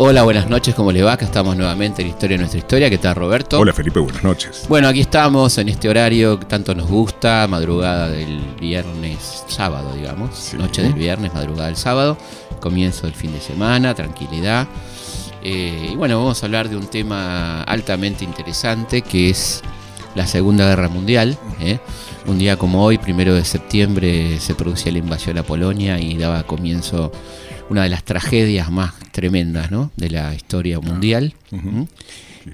[0.00, 1.14] Hola, buenas noches, ¿cómo le va?
[1.14, 2.88] Acá estamos nuevamente en Historia de Nuestra Historia.
[2.88, 3.58] ¿Qué tal, Roberto?
[3.58, 4.64] Hola, Felipe, buenas noches.
[4.68, 10.36] Bueno, aquí estamos en este horario que tanto nos gusta, madrugada del viernes, sábado, digamos.
[10.36, 10.56] Sí.
[10.56, 12.16] Noche del viernes, madrugada del sábado,
[12.60, 14.68] comienzo del fin de semana, tranquilidad.
[15.42, 19.62] Eh, y bueno, vamos a hablar de un tema altamente interesante que es
[20.14, 21.36] la Segunda Guerra Mundial.
[21.58, 21.80] ¿eh?
[22.26, 26.44] Un día como hoy, primero de septiembre, se producía la invasión a Polonia y daba
[26.44, 27.10] comienzo
[27.70, 29.90] una de las tragedias más tremendas ¿no?
[29.96, 31.34] de la historia mundial.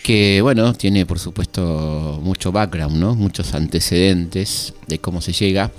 [0.02, 3.14] Que bueno, tiene por supuesto mucho background, ¿no?
[3.14, 5.70] muchos antecedentes de cómo se llega.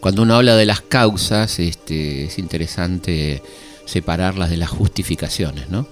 [0.00, 3.42] Cuando uno habla de las causas, este, es interesante
[3.86, 5.86] separarlas de las justificaciones, ¿no?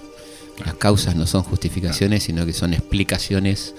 [0.64, 3.75] Las causas no son justificaciones, sino que son explicaciones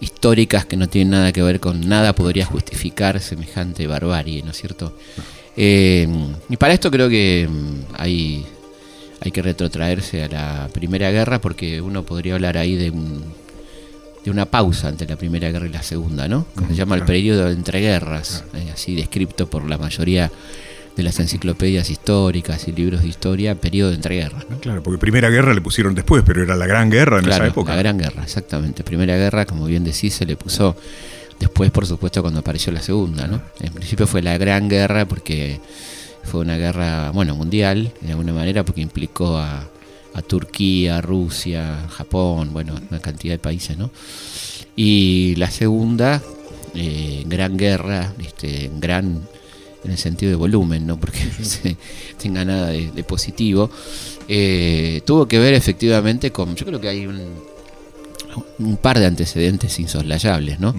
[0.00, 4.58] históricas que no tienen nada que ver con nada podría justificar semejante barbarie, ¿no es
[4.58, 4.96] cierto?
[5.56, 6.08] Eh,
[6.48, 8.44] y para esto creo que mm, hay,
[9.20, 13.22] hay que retrotraerse a la Primera Guerra porque uno podría hablar ahí de, un-
[14.24, 16.46] de una pausa entre la Primera Guerra y la Segunda, ¿no?
[16.58, 20.30] Que se llama el periodo de entreguerras, eh, así descrito por la mayoría
[20.96, 24.58] de las enciclopedias históricas y libros de historia, periodo de entreguerras, ¿no?
[24.60, 27.50] Claro, porque Primera Guerra le pusieron después, pero era la Gran Guerra en Claro, esa
[27.50, 27.72] época.
[27.74, 28.84] la Gran Guerra, exactamente.
[28.84, 30.76] Primera Guerra, como bien decís, se le puso
[31.42, 33.42] después, por supuesto, cuando apareció la Segunda, ¿no?
[33.60, 35.60] En principio fue la Gran Guerra porque
[36.22, 39.68] fue una guerra, bueno, mundial, de alguna manera, porque implicó a,
[40.14, 43.90] a Turquía, Rusia, Japón, bueno, una cantidad de países, ¿no?
[44.76, 46.22] Y la Segunda,
[46.74, 49.22] eh, Gran Guerra, este, gran
[49.84, 51.76] en el sentido de volumen, no porque se
[52.22, 53.68] tenga nada de, de positivo,
[54.28, 57.20] eh, tuvo que ver efectivamente con, yo creo que hay un,
[58.60, 60.74] un par de antecedentes insoslayables, ¿no?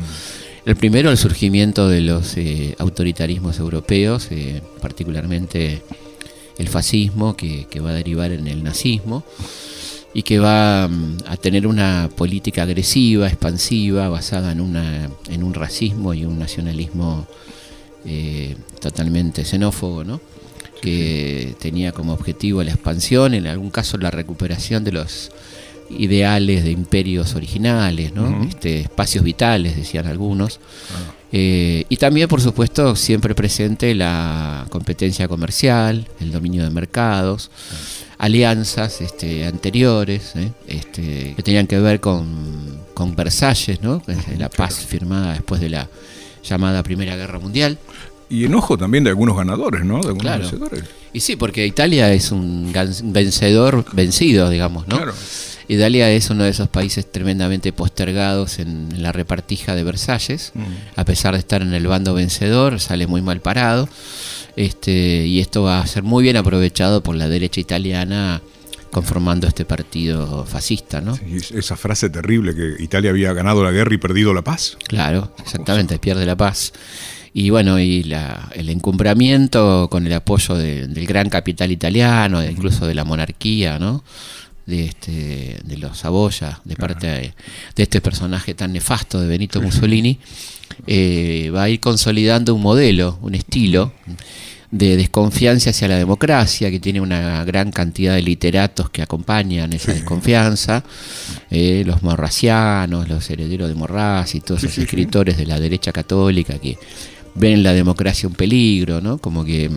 [0.66, 5.82] El primero, el surgimiento de los eh, autoritarismos europeos, eh, particularmente
[6.58, 9.26] el fascismo, que, que va a derivar en el nazismo,
[10.14, 15.54] y que va mm, a tener una política agresiva, expansiva, basada en, una, en un
[15.54, 17.28] racismo y un nacionalismo
[18.06, 20.22] eh, totalmente xenófobo, ¿no?
[20.82, 25.32] que tenía como objetivo la expansión, en algún caso la recuperación de los
[25.90, 28.44] ideales de imperios originales, ¿no?
[28.44, 30.60] Este, espacios vitales, decían algunos.
[31.32, 37.50] Eh, y también, por supuesto, siempre presente la competencia comercial, el dominio de mercados,
[38.18, 40.52] alianzas este, anteriores, ¿eh?
[40.68, 44.02] este, que tenían que ver con, con Versalles, ¿no?
[44.04, 45.90] que es la paz firmada después de la
[46.44, 47.78] llamada Primera Guerra Mundial.
[48.30, 49.96] Y enojo también de algunos ganadores, ¿no?
[50.02, 50.42] De algunos Claro.
[50.44, 50.84] vencedores.
[51.14, 52.72] Y sí, porque Italia es un
[53.04, 54.96] vencedor vencido, digamos, ¿no?
[54.98, 55.14] Claro.
[55.68, 60.62] Italia es uno de esos países tremendamente postergados en, la repartija de Versalles, Mm.
[60.96, 63.88] a pesar de estar en el bando vencedor, sale muy mal parado,
[64.56, 68.42] este, y esto va a ser muy bien aprovechado por la derecha italiana
[68.92, 71.16] conformando este partido fascista, ¿no?
[71.16, 74.78] Sí, esa frase terrible que Italia había ganado la guerra y perdido la paz.
[74.88, 76.74] Claro, exactamente, pierde la paz.
[77.34, 82.86] Y bueno, y la- el encumbramiento con el apoyo de- del gran capital italiano, incluso
[82.86, 84.04] de la monarquía, ¿no?
[84.66, 87.34] De, este, de los Saboya, de parte de,
[87.76, 90.18] de este personaje tan nefasto de Benito Mussolini,
[90.88, 93.92] eh, va a ir consolidando un modelo, un estilo
[94.72, 99.94] de desconfianza hacia la democracia, que tiene una gran cantidad de literatos que acompañan esa
[99.94, 100.84] desconfianza,
[101.52, 106.58] eh, los morracianos, los herederos de Morraz y todos esos escritores de la derecha católica
[106.58, 106.78] que
[107.36, 109.18] ven en la democracia un peligro, ¿no?
[109.20, 109.70] Como que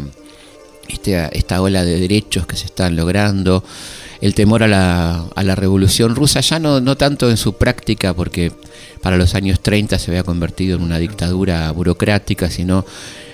[0.89, 3.65] este- esta ola de derechos que se están logrando,
[4.21, 8.15] el temor a la, a la revolución rusa, ya no, no tanto en su práctica,
[8.15, 8.53] porque
[9.03, 12.85] para los años 30 se había convertido en una dictadura burocrática, sino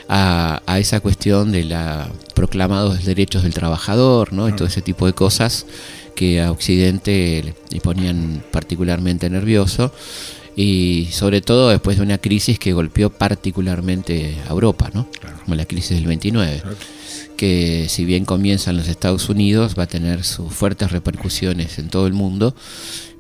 [0.08, 4.48] a, a esa cuestión de la proclamados derechos del trabajador, ¿no?
[4.48, 5.66] Y todo ese tipo de cosas
[6.14, 9.92] que a Occidente le, le ponían particularmente nervioso
[10.54, 15.08] y sobre todo después de una crisis que golpeó particularmente a Europa, ¿no?
[15.44, 16.62] Como la crisis del 29
[17.36, 21.88] que si bien comienza en los Estados Unidos, va a tener sus fuertes repercusiones en
[21.88, 22.54] todo el mundo,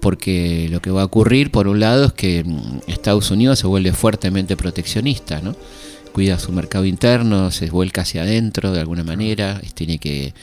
[0.00, 3.66] porque lo que va a ocurrir, por un lado, es que mm, Estados Unidos se
[3.66, 5.56] vuelve fuertemente proteccionista, ¿no?
[6.12, 10.34] Cuida su mercado interno, se vuelca hacia adentro de alguna manera, tiene que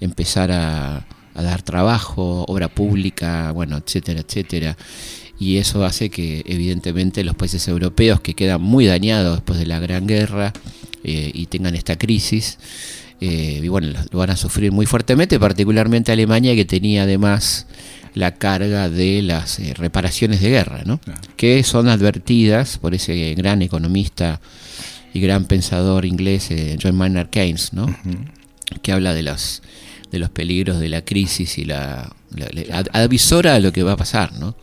[0.00, 1.06] empezar a,
[1.38, 4.76] a dar trabajo, obra pública, bueno, etcétera, etcétera.
[5.38, 9.78] y eso hace que evidentemente los países europeos que quedan muy dañados después de la
[9.78, 10.52] Gran Guerra
[11.04, 12.58] eh, y tengan esta crisis,
[13.20, 17.66] eh, y bueno, lo van a sufrir muy fuertemente, particularmente Alemania que tenía además
[18.14, 21.00] la carga de las eh, reparaciones de guerra, ¿no?
[21.36, 24.40] que son advertidas por ese gran economista
[25.12, 26.48] y gran pensador inglés
[26.82, 27.94] John Maynard Keynes, ¿no?
[28.82, 29.62] que habla de los
[30.10, 32.10] de los peligros de la crisis y la,
[32.92, 34.56] avisora de lo que va a pasar, ¿no?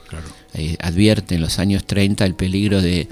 [0.53, 3.09] Eh, advierte en los años 30 el peligro de,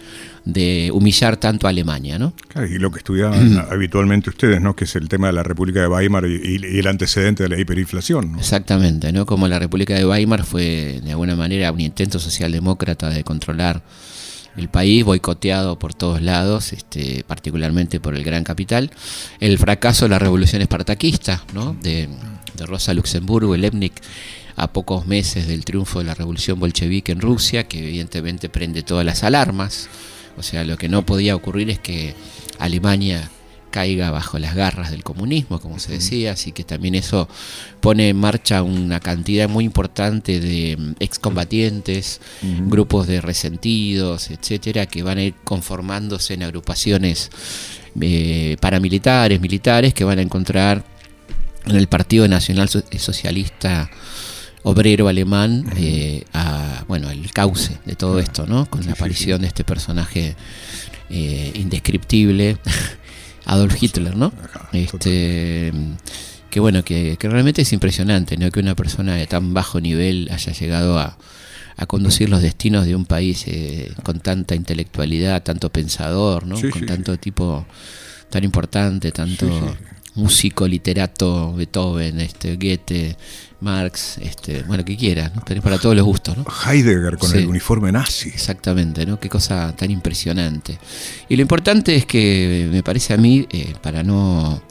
[0.92, 2.34] humillar tanto a Alemania, ¿no?
[2.70, 4.76] y lo que estudiaban habitualmente ustedes, ¿no?
[4.76, 8.36] Que es el tema de la República de Weimar y, el antecedente de la hiperinflación.
[8.38, 9.26] Exactamente, ¿no?
[9.26, 13.82] Como la República de Weimar fue de alguna manera un intento socialdemócrata de controlar
[14.58, 18.92] el país boicoteado por todos lados, este, particularmente por el gran capital.
[19.40, 21.76] El fracaso de la revolución espartaquista, ¿no?
[21.82, 22.10] de,
[22.66, 23.94] Rosa Luxemburgo, el Leibniz,
[24.56, 29.06] a pocos meses del triunfo de la revolución bolchevique en Rusia, que evidentemente prende todas
[29.06, 29.90] las alarmas.
[30.38, 32.16] O sea, lo que no podía ocurrir es que
[32.60, 33.30] Alemania
[33.74, 37.28] caiga bajo las garras del comunismo, como se decía, así que también eso
[37.82, 42.22] pone en marcha una cantidad muy importante de mm, excombatientes,
[42.68, 47.32] grupos de resentidos, etcétera, que van a ir conformándose en agrupaciones
[48.00, 50.86] eh, paramilitares, militares, que van a encontrar
[51.66, 53.90] en el Partido Nacional Socialista
[54.64, 58.66] Obrero Alemán eh, a, bueno, el cauce de todo esto, ¿no?
[58.66, 60.36] Con la aparición de este personaje
[61.10, 62.58] eh, indescriptible
[63.46, 64.32] Adolf Hitler, ¿no?
[64.72, 65.74] Este,
[66.50, 68.50] que bueno, que, realmente es impresionante, ¿no?
[68.52, 71.18] Que una persona de tan bajo nivel haya llegado a,
[71.88, 76.56] conducir los destinos de un país eh, con tanta intelectualidad, tanto pensador, ¿no?
[76.56, 77.66] con tanto tipo
[78.30, 79.76] tan importante, tanto
[80.16, 83.18] músico, literato, Beethoven, este, Goethe,
[83.64, 85.42] Marx, este, bueno, que quiera, ¿no?
[85.42, 86.38] tenés para todos los gustos.
[86.38, 86.46] ¿no?
[86.66, 88.30] Heidegger con el uniforme nazi.
[88.30, 89.20] Exactamente, ¿no?
[89.20, 90.78] Qué cosa tan impresionante.
[91.30, 94.62] Y lo importante es que me parece a mí, eh, para no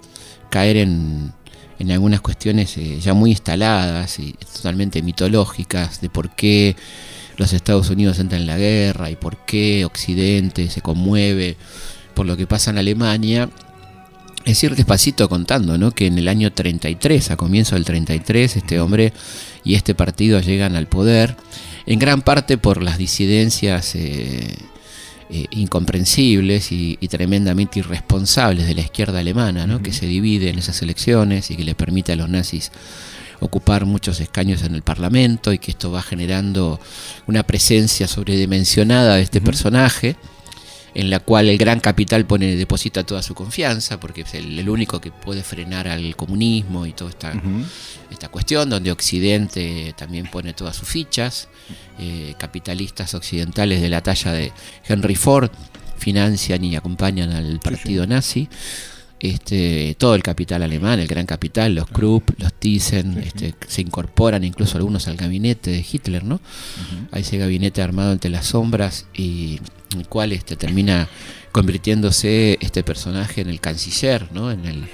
[0.51, 1.33] caer en,
[1.79, 6.77] en algunas cuestiones eh, ya muy instaladas y totalmente mitológicas de por qué
[7.39, 11.57] los Estados Unidos entran en la guerra y por qué Occidente se conmueve
[12.15, 13.49] por lo que pasa en Alemania,
[14.45, 15.93] es ir despacito contando, ¿no?
[15.93, 19.13] Que en el año 33, a comienzo del 33, este hombre
[19.65, 21.37] y este partido llegan al poder,
[21.87, 24.57] en gran parte por las disidencias eh,
[25.31, 29.83] eh, incomprensibles y, tremendamente irresponsables de la izquierda alemana, ¿no?
[29.83, 32.73] Que se divide en esas elecciones y que le permite a los nazis
[33.41, 36.81] ocupar muchos escaños en el Parlamento y que esto va generando
[37.27, 40.17] una presencia sobredimensionada de este personaje
[40.95, 45.01] en la cual el gran capital pone deposita toda su confianza, porque es el, único
[45.01, 47.33] que puede frenar al comunismo y toda esta,
[48.11, 51.49] esta cuestión, donde Occidente también pone todas sus fichas,
[51.99, 54.53] eh, capitalistas occidentales de la talla de
[54.87, 55.51] Henry Ford
[55.99, 58.49] financian y acompañan al partido nazi.
[59.21, 64.43] Este, todo el capital alemán, el gran capital, los Krupp, los Thyssen, este, se incorporan
[64.43, 66.41] incluso algunos al gabinete de Hitler, ¿no?
[67.13, 69.61] A ese gabinete armado entre las sombras y
[70.01, 71.09] el cual este, termina
[71.53, 74.51] convirtiéndose este personaje en el canciller, ¿no?
[74.51, 74.85] en, el,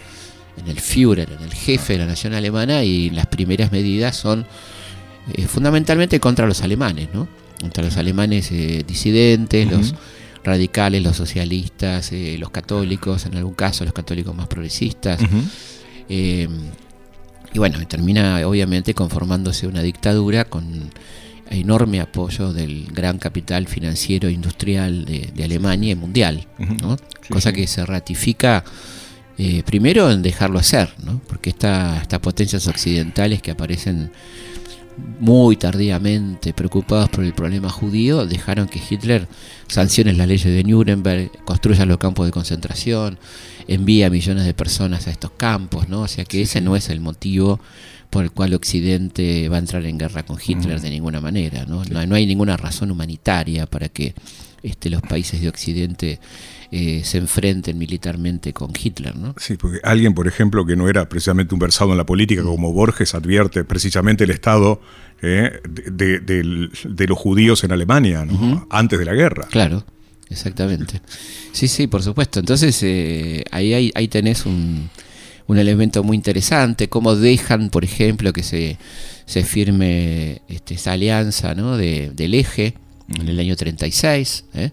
[0.56, 4.46] en el Führer, en el jefe de la nación alemana y las primeras medidas son
[5.34, 7.28] eh, fundamentalmente contra los alemanes, ¿no?
[7.60, 9.94] contra los alemanes eh, disidentes, los
[10.44, 15.20] radicales, los socialistas, eh, los católicos, en algún caso los católicos más progresistas.
[16.08, 16.46] y
[17.54, 20.90] bueno, termina obviamente conformándose una dictadura con
[21.50, 26.46] enorme apoyo del gran capital financiero e industrial de, Alemania y mundial,
[27.30, 28.64] cosa que se ratifica
[29.38, 31.20] eh, primero en dejarlo hacer, ¿no?
[31.28, 34.10] porque estas potencias occidentales que aparecen
[35.20, 39.28] muy tardíamente preocupados por el problema judío, dejaron que Hitler
[39.68, 43.18] sancione las leyes de Nuremberg, construya los campos de concentración,
[43.66, 46.02] envía millones de personas a estos campos, ¿no?
[46.02, 47.60] O sea que ese no es el motivo
[48.10, 51.66] por el cual Occidente va a entrar en guerra con Hitler de ninguna manera.
[51.66, 51.82] ¿no?
[51.84, 54.14] No, hay ninguna razón humanitaria para que
[54.62, 56.18] este, los países de Occidente
[56.70, 59.16] eh, se enfrenten militarmente con Hitler.
[59.16, 59.34] ¿no?
[59.38, 62.72] Sí, porque alguien, por ejemplo, que no era precisamente un versado en la política como
[62.72, 64.80] Borges, advierte precisamente el estado
[65.20, 68.26] eh, de, los judíos en Alemania,
[68.70, 69.48] antes de la guerra.
[69.50, 69.84] Claro.
[70.30, 71.00] Exactamente.
[71.52, 72.40] Sí, sí, por supuesto.
[72.40, 74.90] Entonces, eh, ahí, ahí tenés un,
[75.48, 78.78] un elemento muy interesante, cómo dejan, por ejemplo, que se,
[79.26, 81.76] se firme este, esa alianza ¿no?
[81.76, 82.74] de, del eje
[83.18, 84.44] en el año 36.
[84.54, 84.70] ¿eh?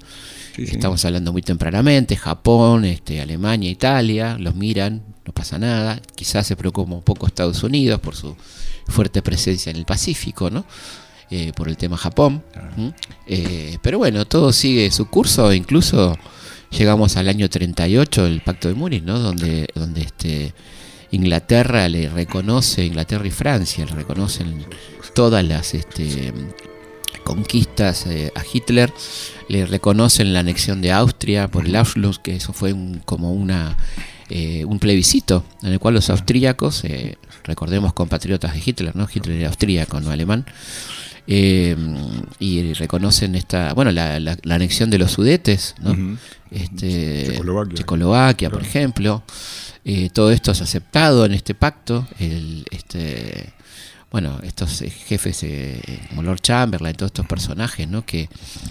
[0.57, 6.01] Estamos hablando muy tempranamente, Japón, este, Alemania, Italia, los miran, no pasa nada.
[6.13, 8.35] Quizás se preocupa un poco Estados Unidos por su
[8.87, 10.65] fuerte presencia en el Pacífico, ¿no?
[11.29, 12.43] eh, por el tema Japón.
[13.27, 16.17] Eh, pero bueno, todo sigue su curso, incluso
[16.71, 19.19] llegamos al año 38, el Pacto de Múnich, ¿no?
[19.19, 20.53] donde, donde este,
[21.11, 24.65] Inglaterra le reconoce, Inglaterra y Francia le reconocen
[25.13, 26.33] todas las este,
[27.23, 28.93] conquistas eh, a Hitler,
[29.49, 33.77] le reconocen la anexión de Austria por el Anschluss, que eso fue como una
[34.29, 39.07] eh, un plebiscito en el cual los austríacos, eh, recordemos compatriotas de Hitler, ¿no?
[39.13, 40.45] Hitler era austríaco, no alemán,
[41.27, 41.75] eh,
[42.39, 46.17] y reconocen esta, bueno, la, anexión de los Sudetes, ¿no?
[46.51, 47.39] este,
[47.73, 49.23] Checoslovaquia, por ejemplo.
[50.13, 52.07] todo esto es aceptado en este pacto.
[52.19, 53.53] El, este,
[54.11, 55.45] bueno, estos jefes
[56.09, 58.05] como Lord Chamberlain, todos estos personajes, ¿no?
[58.05, 58.29] Que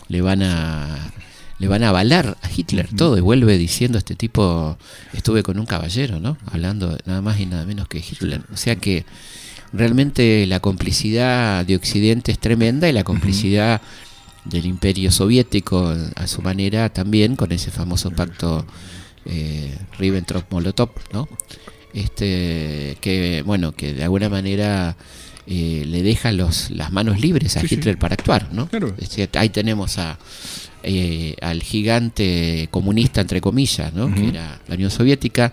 [0.08, 1.12] le van a
[1.58, 4.76] le van a avalar a Hitler todo y vuelve diciendo este tipo
[5.12, 6.36] estuve con un caballero, ¿no?
[6.46, 8.42] Hablando nada más y nada menos que Hitler.
[8.52, 9.04] O sea que
[9.74, 13.82] realmente la complicidad de Occidente es tremenda y la complicidad
[14.44, 18.64] del imperio soviético a su manera también con ese famoso pacto
[19.24, 21.28] eh, Ribbentrop-Molotov, ¿no?
[21.92, 24.96] Este, que bueno, que de alguna manera
[25.46, 28.68] eh, le deja los, las manos libres a Hitler para actuar, ¿no?
[29.34, 30.18] ahí tenemos a
[30.82, 34.14] eh, al gigante comunista, entre comillas, ¿no?
[34.14, 35.50] que era la Unión Soviética,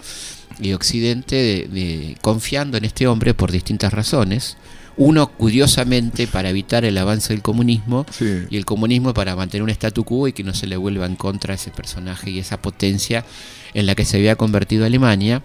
[0.59, 4.57] y Occidente confiando en este hombre por distintas razones.
[4.97, 8.05] Uno, curiosamente, para evitar el avance del comunismo,
[8.49, 11.15] y el comunismo para mantener un statu quo y que no se le vuelva en
[11.15, 13.25] contra ese personaje y esa potencia
[13.73, 15.43] en la que se había convertido Alemania,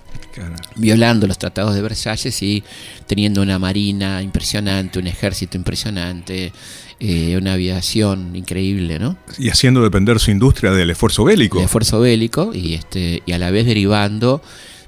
[0.75, 2.65] violando los tratados de Versalles y
[3.07, 6.53] teniendo una marina impresionante, un ejército impresionante,
[6.99, 9.17] eh, una aviación increíble, ¿no?
[9.39, 11.59] Y haciendo depender su industria del esfuerzo bélico.
[11.59, 14.43] El esfuerzo bélico y, este, y a la vez derivando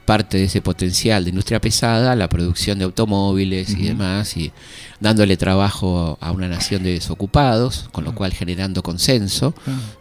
[0.08, 4.52] parte de ese potencial de industria pesada, la producción de automóviles y demás, y
[5.00, 9.52] dándole trabajo a una nación de desocupados, con lo cual generando consenso.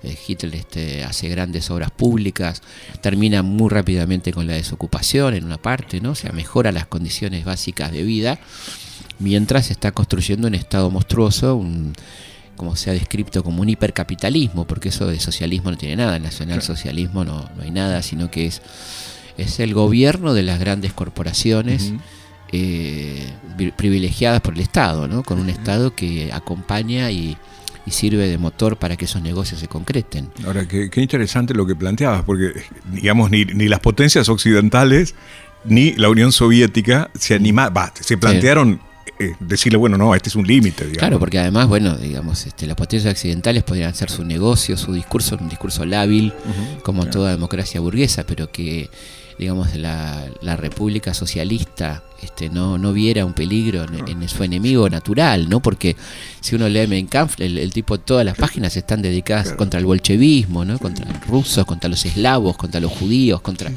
[0.03, 2.61] Eh, Hitler este, hace grandes obras públicas,
[3.01, 6.11] termina muy rápidamente con la desocupación en una parte, ¿no?
[6.11, 8.39] O sea, mejora las condiciones básicas de vida
[9.19, 11.91] mientras se está construyendo un Estado monstruoso, un,
[12.55, 17.25] como se ha descrito como un hipercapitalismo, porque eso de socialismo no tiene nada, nacionalsocialismo
[17.25, 18.61] no, no hay nada, sino que es,
[19.37, 21.93] es el gobierno de las grandes corporaciones.
[22.53, 23.29] Eh,
[23.75, 25.21] privilegiadas por el Estado, ¿no?
[25.21, 27.37] con un Estado que acompaña y,
[27.89, 30.29] sirve de motor para que esos negocios se concreten.
[30.45, 32.51] Ahora, qué, interesante lo que planteabas, porque
[32.91, 35.15] digamos, ni, ni, las potencias occidentales
[35.63, 38.81] ni la Unión Soviética se animaban, se plantearon
[39.19, 40.91] eh, decirle, bueno, no, este es un límite.
[40.91, 45.37] Claro, porque además, bueno, digamos, este, las potencias occidentales podrían hacer su negocio, su discurso,
[45.41, 46.33] un discurso lábil,
[46.83, 48.89] como toda democracia burguesa, pero que,
[49.37, 55.47] digamos, la, la República Socialista este, no, no viera un peligro en, su enemigo natural,
[55.49, 55.61] ¿no?
[55.61, 55.95] Porque
[56.41, 60.65] si uno lee Mein Kampf, el, tipo, todas las páginas están dedicadas contra el bolchevismo,
[60.65, 60.79] ¿no?
[60.79, 63.71] Contra los rusos, contra los eslavos, contra los judíos, contra...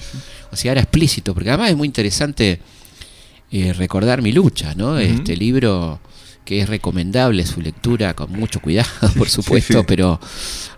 [0.52, 2.60] O sea, era explícito, porque además es muy interesante
[3.52, 4.98] eh, recordar mi lucha, ¿no?
[4.98, 6.00] Este libro
[6.44, 8.88] que es recomendable su lectura con mucho cuidado,
[9.18, 10.18] por supuesto, pero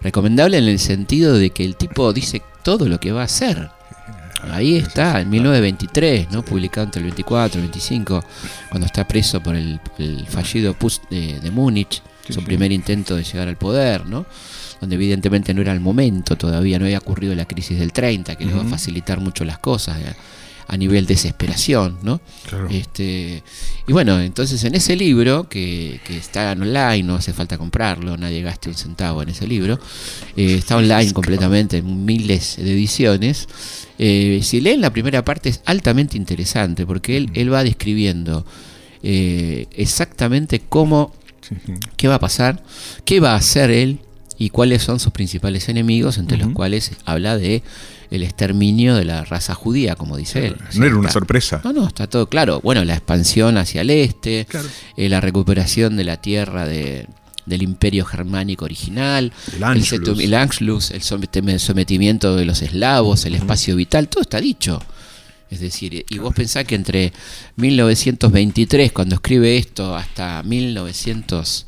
[0.03, 3.71] recomendable en el sentido de que el tipo dice todo lo que va a hacer.
[4.51, 6.45] Ahí está, en 1923, ¿no?
[6.45, 8.25] publicado entre el 24 y el 25,
[8.71, 9.81] cuando está preso por el,
[10.29, 14.27] fallido Putsch de, Múnich, su primer intento de llegar al poder, ¿no?
[14.81, 18.45] donde evidentemente no era el momento, todavía no había ocurrido la crisis del 30, que
[18.45, 19.99] le va a facilitar mucho las cosas
[20.73, 22.23] a nivel desesperación, ¿no?
[22.71, 23.43] Este,
[23.87, 28.71] y bueno, entonces en ese libro, que, está online, no hace falta comprarlo, nadie gaste
[28.71, 29.79] un centavo en ese libro,
[30.35, 33.49] eh, está online completamente, en miles de ediciones.
[33.99, 38.47] Eh, si leen la primera parte es altamente interesante, porque él, él va describiendo
[39.03, 41.15] eh, exactamente cómo,
[41.99, 42.63] qué va a pasar,
[43.05, 43.99] qué va a hacer él
[44.39, 47.63] y cuáles son sus principales enemigos, entre los cuales habla de
[48.13, 50.57] el exterminio de la raza judía, como dice él.
[50.75, 51.63] No era una sorpresa.
[51.65, 52.61] No, no, está todo claro.
[52.61, 54.47] Bueno, la expansión hacia el este,
[54.97, 57.07] eh, la recuperación de la tierra de,
[57.47, 64.09] del imperio germánico original, el Anschluss, el, el, sometimiento de los eslavos, el espacio vital,
[64.09, 64.83] todo está dicho.
[65.51, 67.15] Es decir, y vos pensás que entre
[67.57, 71.67] 1923, cuando escribe esto, hasta 1900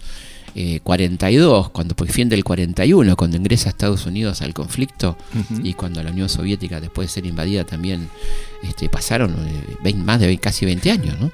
[0.56, 5.16] eh, 42, cuando por fin del 41, cuando ingresa a Estados Unidos al conflicto
[5.62, 8.08] y cuando la Unión Soviética después de ser invadida también
[8.62, 9.34] este, pasaron
[9.84, 11.32] eh, más de casi 20 años, ¿no?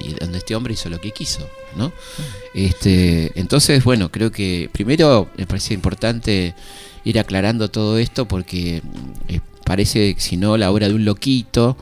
[0.00, 1.92] Y donde este hombre hizo lo que quiso, ¿no?
[2.54, 6.54] Este, entonces, bueno, creo que primero me parece importante
[7.04, 8.82] ir aclarando todo esto porque
[9.28, 11.76] eh, parece, si no, la obra de un loquito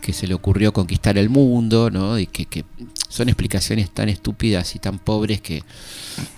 [0.00, 2.18] que se le ocurrió conquistar el mundo, ¿no?
[2.18, 2.64] Y que, que
[3.14, 5.62] son explicaciones tan estúpidas y tan pobres que,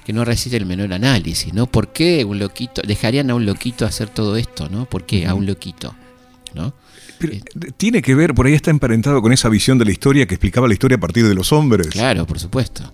[0.04, 1.66] que no resisten el menor análisis, ¿no?
[1.66, 4.85] ¿Por qué un loquito, dejarían a un loquito hacer todo esto, ¿no?
[4.85, 5.95] ¿Por qué a un loquito,
[6.52, 6.75] ¿no?
[7.18, 7.33] Pero,
[7.78, 10.68] tiene que ver, por ahí está emparentado con esa visión de la historia que explicaba
[10.68, 11.87] la historia a partir de los hombres.
[11.87, 12.92] Claro, por supuesto.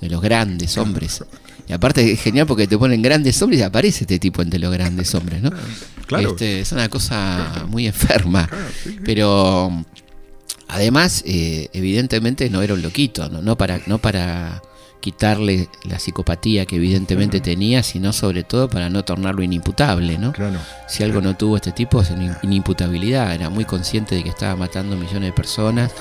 [0.00, 1.24] De los grandes hombres.
[1.68, 4.72] Y aparte es genial porque te ponen grandes hombres y aparece este tipo entre los
[4.72, 5.50] grandes hombres, ¿no?
[6.06, 6.30] Claro.
[6.30, 8.48] Este, es una cosa muy enferma.
[9.04, 9.84] Pero
[10.68, 13.42] además, eh, evidentemente no era un loquito, ¿no?
[13.42, 14.62] No, para, no para
[15.00, 20.32] quitarle la psicopatía que evidentemente tenía, sino sobre todo para no tornarlo inimputable, ¿no?
[20.32, 20.58] Claro.
[20.88, 24.56] Si algo no tuvo este tipo es una inimputabilidad, era muy consciente de que estaba
[24.56, 25.92] matando millones de personas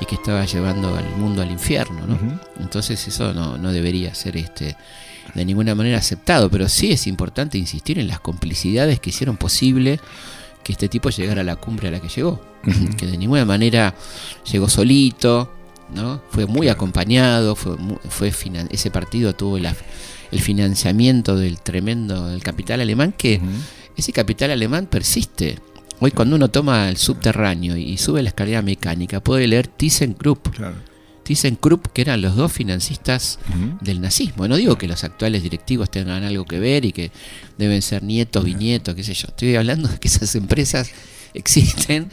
[0.00, 2.18] y que estaba llevando al mundo al infierno, ¿no?
[2.60, 4.76] Entonces eso no, no debería ser este
[5.32, 10.00] de ninguna manera aceptado, pero sí es importante insistir en las complicidades que hicieron posible
[10.62, 12.42] que este tipo llegara a la cumbre a la que llegó,
[12.96, 13.94] que de ninguna manera
[14.50, 15.52] llegó solito,
[15.94, 16.20] ¿no?
[16.30, 17.76] Fue muy acompañado, fue,
[18.08, 19.74] fue finan- ese partido tuvo la-
[20.32, 23.40] el financiamiento del tremendo del capital alemán que
[23.96, 25.58] ese capital alemán persiste.
[26.00, 30.74] Hoy cuando uno toma el subterráneo y sube la escalera mecánica puede leer ThyssenKrupp, Claro.
[31.22, 33.38] ThyssenKrupp que eran los dos financistas
[33.80, 34.48] del nazismo.
[34.48, 37.12] No digo que los actuales directivos tengan algo que ver y que
[37.56, 39.28] deben ser nietos, bisnietos, qué sé yo.
[39.28, 40.90] Estoy hablando de que esas empresas
[41.34, 42.08] existen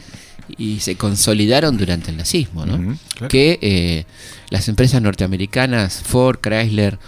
[0.58, 2.96] y se consolidaron durante el nazismo, ¿no?
[3.14, 3.28] Claro.
[3.28, 4.04] Que eh,
[4.50, 6.98] las empresas norteamericanas, Ford, Chrysler,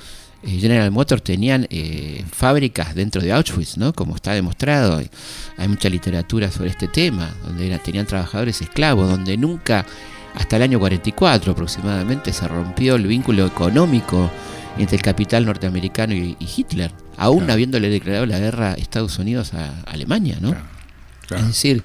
[0.43, 3.93] eh, General Motors tenían eh, fábricas dentro de Auschwitz, ¿no?
[3.93, 5.03] Como está demostrado.
[5.57, 9.85] Hay mucha literatura sobre este tema, donde era- tenían trabajadores esclavos, donde nunca,
[10.35, 14.31] hasta el año 44 aproximadamente, se rompió el vínculo económico
[14.79, 17.53] entre el capital norteamericano y, y Hitler, aún Claro.
[17.53, 20.55] habiéndole declarado la guerra a Estados Unidos a Alemania, ¿no?
[21.27, 21.43] Claro.
[21.43, 21.83] Es decir,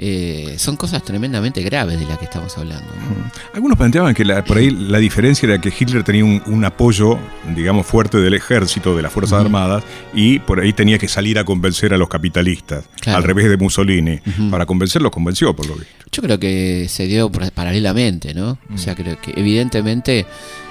[0.00, 2.86] eh, son cosas tremendamente graves de las que estamos hablando.
[2.86, 3.30] ¿no?
[3.52, 7.18] Algunos planteaban que la- por ahí la diferencia era que Hitler tenía un, un apoyo,
[7.56, 9.82] digamos, fuerte del ejército, de las Fuerzas Armadas,
[10.14, 13.18] y por ahí tenía que salir a convencer a los capitalistas, Claro.
[13.18, 14.20] al revés de Mussolini.
[14.24, 14.50] Ujú.
[14.50, 15.92] Para convencerlos, convenció, por lo visto.
[16.12, 18.58] Yo creo que se dio paralelamente, ¿no?
[18.72, 20.26] O sea, creo que evidentemente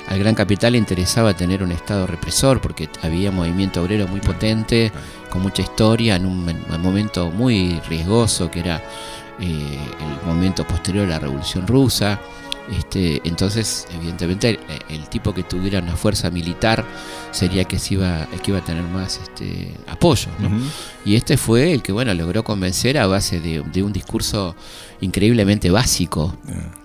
[0.07, 4.91] al gran capital le interesaba tener un Estado represor porque había movimiento obrero muy potente,
[5.29, 8.77] con mucha historia, en un, en un momento muy riesgoso que era
[9.39, 12.19] eh, el momento posterior a la Revolución Rusa.
[12.77, 16.83] Este, entonces, evidentemente, el, el tipo que tuviera una fuerza militar
[17.31, 20.27] sería que se iba, el que iba a tener más este, apoyo.
[20.39, 20.49] ¿no?
[21.05, 24.55] Y este fue el que bueno logró convencer a base de, de un discurso
[25.01, 26.37] increíblemente básico,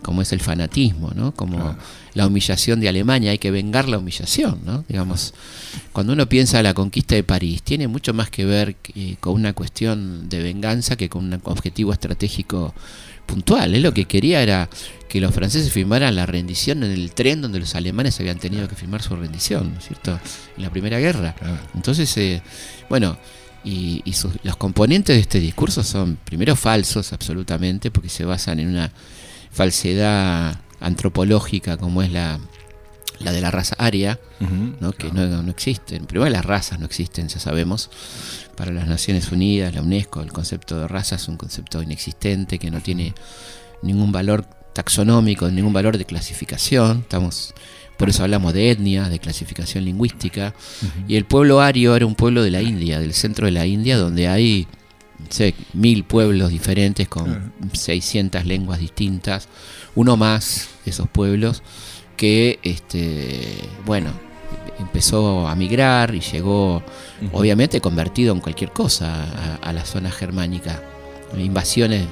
[0.03, 1.33] como es el fanatismo, ¿no?
[1.33, 1.79] Como Claro.
[2.15, 4.85] la humillación de Alemania, hay que vengar la humillación, ¿no?
[4.89, 5.33] Digamos,
[5.93, 9.35] cuando uno piensa en la conquista de París, tiene mucho más que ver que- con
[9.35, 12.75] una cuestión de venganza que con un objetivo estratégico
[13.27, 13.75] puntual.
[13.75, 14.69] Él lo que quería era
[15.09, 18.75] que los franceses firmaran la rendición en el tren donde los alemanes habían tenido que
[18.75, 20.19] firmar su rendición, ¿no es cierto?
[20.57, 21.35] En la Primera Guerra.
[21.75, 22.43] Entonces, eh,
[22.91, 23.17] bueno,
[23.65, 28.61] y, y sus- los componentes de este discurso son primero falsos absolutamente, porque se basan
[28.61, 28.93] en una
[29.63, 32.41] falsedad antropológica como es la,
[33.21, 34.19] la de la raza aria.
[34.81, 34.91] ¿no?
[34.93, 36.07] que no, no existen.
[36.07, 37.91] Primero las razas no existen, ya sabemos.
[38.57, 42.71] Para las Naciones Unidas, la UNESCO, el concepto de raza es un concepto inexistente que
[42.73, 43.15] no tiene
[43.83, 44.45] ningún valor
[44.75, 47.01] taxonómico, ningún valor de clasificación.
[47.03, 47.55] Estamos,
[47.97, 50.55] por eso hablamos de etnia, de clasificación lingüística.
[51.09, 53.97] Y el pueblo ario era un pueblo de la India, del centro de la India,
[53.97, 54.67] donde hay
[55.19, 59.49] no sé, mil pueblos diferentes con 600 lenguas distintas,
[59.95, 61.63] uno más de esos pueblos
[62.17, 64.11] que, este, bueno,
[64.79, 66.83] empezó a migrar y llegó,
[67.33, 69.25] obviamente, convertido en cualquier cosa
[69.63, 70.83] a, a la zona germánica.
[71.39, 72.07] Invasiones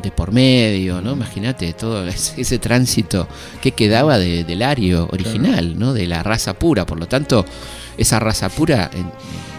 [0.00, 1.12] de por medio, ¿no?
[1.12, 3.28] Imagínate todo ese, ese tránsito
[3.60, 5.92] que quedaba de- del ario original, ¿no?
[5.92, 6.86] De la raza pura.
[6.86, 7.44] Por lo tanto,
[7.98, 9.10] esa raza pura en-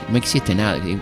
[0.10, 0.78] no existe nada.
[0.86, 0.98] Eh,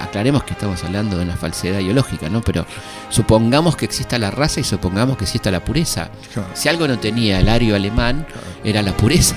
[0.00, 2.40] Aclaremos que estamos hablando de una falsedad ideológica, ¿no?
[2.42, 2.66] Pero
[3.10, 6.10] supongamos que exista la raza y supongamos que exista la pureza.
[6.54, 8.26] Si algo no tenía el ario alemán,
[8.64, 9.36] era la pureza.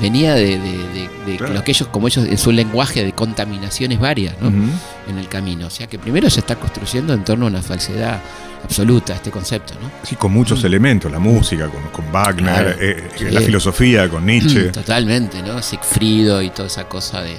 [0.00, 1.54] Venía de, de- de- de Claro.
[1.54, 4.48] lo que ellos, como ellos, en su lenguaje de contaminaciones varias, ¿no?
[4.48, 5.66] En el camino.
[5.66, 8.20] O sea que primero se está construyendo en torno a una falsedad
[8.64, 9.90] absoluta este concepto, ¿no?
[10.02, 12.54] Sí, con muchos elementos, la música, con, con Wagner, Mm.
[12.54, 12.76] Claro.
[12.80, 13.24] eh, Sí.
[13.30, 14.64] la filosofía, con Nietzsche.
[14.70, 15.60] Totalmente, ¿no?
[15.62, 17.36] Sigfrido y toda esa cosa de,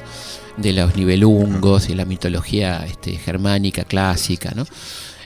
[0.58, 4.66] de los nivelungos y la mitología este, germánica clásica, ¿no?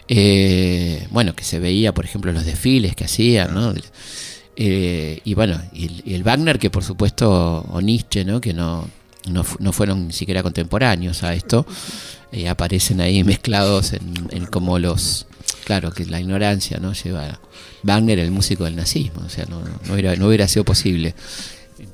[0.07, 3.73] Eh, bueno, que se veía, por ejemplo, los desfiles que hacían, ¿no?
[4.55, 8.39] Eh, y bueno, y el, y el Wagner, que por supuesto, o Nietzsche, ¿no?
[8.39, 8.87] Que no,
[9.27, 11.65] no, no fueron ni siquiera contemporáneos a esto,
[12.31, 15.27] eh, aparecen ahí mezclados en, en como los
[15.65, 17.39] claro, que la ignorancia no lleva a
[17.83, 21.13] Wagner, el músico del nazismo, o sea, no, no, hubiera, no hubiera sido posible.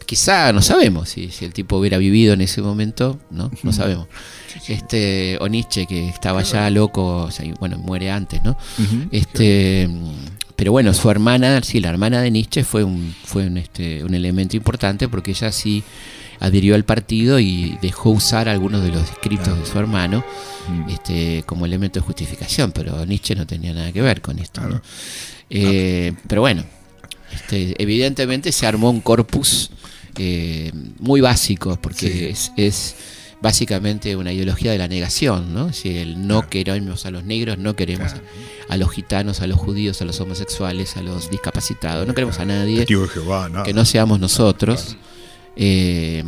[0.06, 4.08] Quizá no sabemos si, si el tipo hubiera vivido en ese momento, no, no sabemos.
[4.68, 8.58] Este, o Nietzsche, que estaba ya loco, o sea, y, bueno, muere antes, ¿no?
[9.12, 9.90] Este,
[10.62, 14.14] pero bueno, su hermana, sí, la hermana de Nietzsche fue un, fue un, este, un
[14.14, 15.84] elemento importante porque ella sí
[16.40, 20.24] adhirió al partido y dejó usar algunos de los escritos de su hermano
[20.88, 24.62] este, como elemento de justificación, pero Nietzsche no tenía nada que ver con esto.
[24.62, 24.80] ¿no?
[25.50, 26.64] Eh, pero bueno,
[27.34, 29.72] este, evidentemente se armó un corpus
[30.20, 32.96] eh, muy básico, porque es, es
[33.42, 35.74] básicamente una ideología de la negación, ¿no?
[35.74, 38.22] Si el no queremos a los negros, no queremos a,
[38.74, 42.46] a los gitanos, a los judíos, a los homosexuales, a los discapacitados, no queremos a
[42.46, 43.64] nadie Jehová, nada.
[43.64, 44.96] que no seamos nosotros.
[45.56, 46.24] Eh,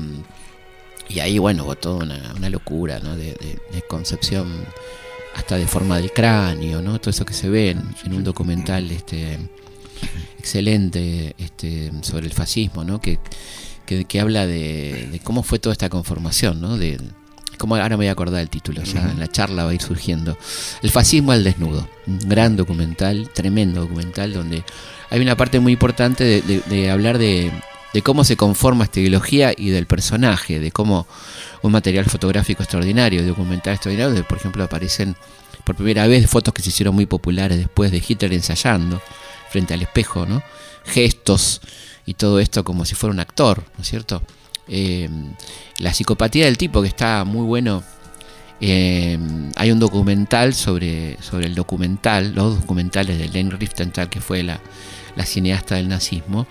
[1.10, 3.16] y ahí, bueno, hubo toda una, una locura ¿no?
[3.16, 4.48] de, de- de concepción
[5.36, 7.00] hasta de forma del cráneo, ¿no?
[7.00, 9.38] Todo eso que se ve en, en un documental este,
[10.40, 13.00] excelente este, sobre el fascismo, ¿no?
[13.02, 13.20] Que,
[13.86, 16.78] que, que habla de, de cómo fue toda esta conformación, ¿no?
[16.78, 17.00] De,
[17.58, 19.82] como ahora me voy a acordar el título, ya en la charla va a ir
[19.82, 20.38] surgiendo.
[20.82, 24.64] El fascismo al desnudo, un gran documental, tremendo documental, donde
[25.10, 27.52] hay una parte muy importante de, de- de hablar de,
[27.94, 31.08] de cómo se conforma esta ideología y del personaje, de cómo
[31.62, 35.16] un material fotográfico extraordinario, documental extraordinario, donde por ejemplo aparecen
[35.64, 39.02] por primera vez fotos que se hicieron muy populares después de Hitler ensayando
[39.52, 40.44] frente al espejo, ¿no?
[40.86, 41.62] Gestos
[42.06, 44.22] y todo esto como si fuera un actor, ¿no es cierto?
[44.68, 45.10] Eh,
[45.80, 47.84] la psicopatía del tipo que está muy bueno.
[48.62, 49.18] Eh,
[49.56, 54.62] hay un documental sobre, sobre el documental, los documentales de Lene Riefenstahl, que fue la,
[55.16, 56.48] la cineasta del nazismo.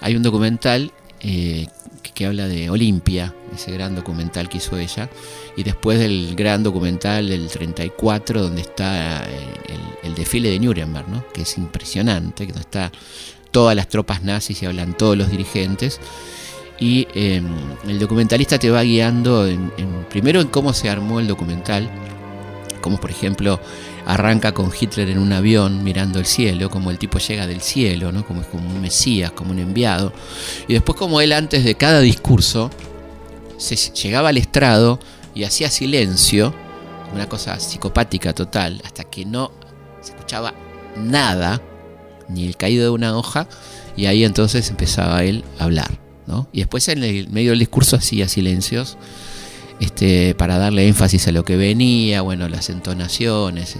[0.00, 1.66] Hay un documental eh,
[2.14, 5.08] que, habla de Olimpia, ese gran documental que hizo ella,
[5.56, 9.24] y después del gran documental del 34, donde está
[10.02, 11.24] el, desfile de Nuremberg, ¿no?
[11.32, 12.90] que es impresionante, que está
[13.50, 16.00] todas las tropas nazis y hablan todos los dirigentes.
[16.80, 17.42] Y eh,
[17.88, 19.72] el documentalista te va guiando en-
[20.08, 21.90] primero en cómo se armó el documental,
[22.80, 23.60] como por ejemplo
[24.06, 28.10] arranca con Hitler en un avión mirando el cielo, como el tipo llega del cielo,
[28.12, 28.24] ¿no?
[28.24, 30.12] como, como un mesías, como un enviado,
[30.66, 32.70] y después como él antes de cada discurso
[33.58, 34.98] se llegaba al estrado
[35.34, 36.54] y hacía silencio,
[37.12, 39.50] una cosa psicopática total, hasta que no
[40.00, 40.54] se escuchaba
[40.96, 41.60] nada,
[42.28, 43.48] ni el caído de una hoja,
[43.96, 45.98] y ahí entonces empezaba él a hablar.
[46.26, 46.48] ¿no?
[46.52, 48.98] Y después en el medio del discurso hacía silencios
[49.80, 53.76] este, para darle énfasis a lo que venía, bueno, las entonaciones,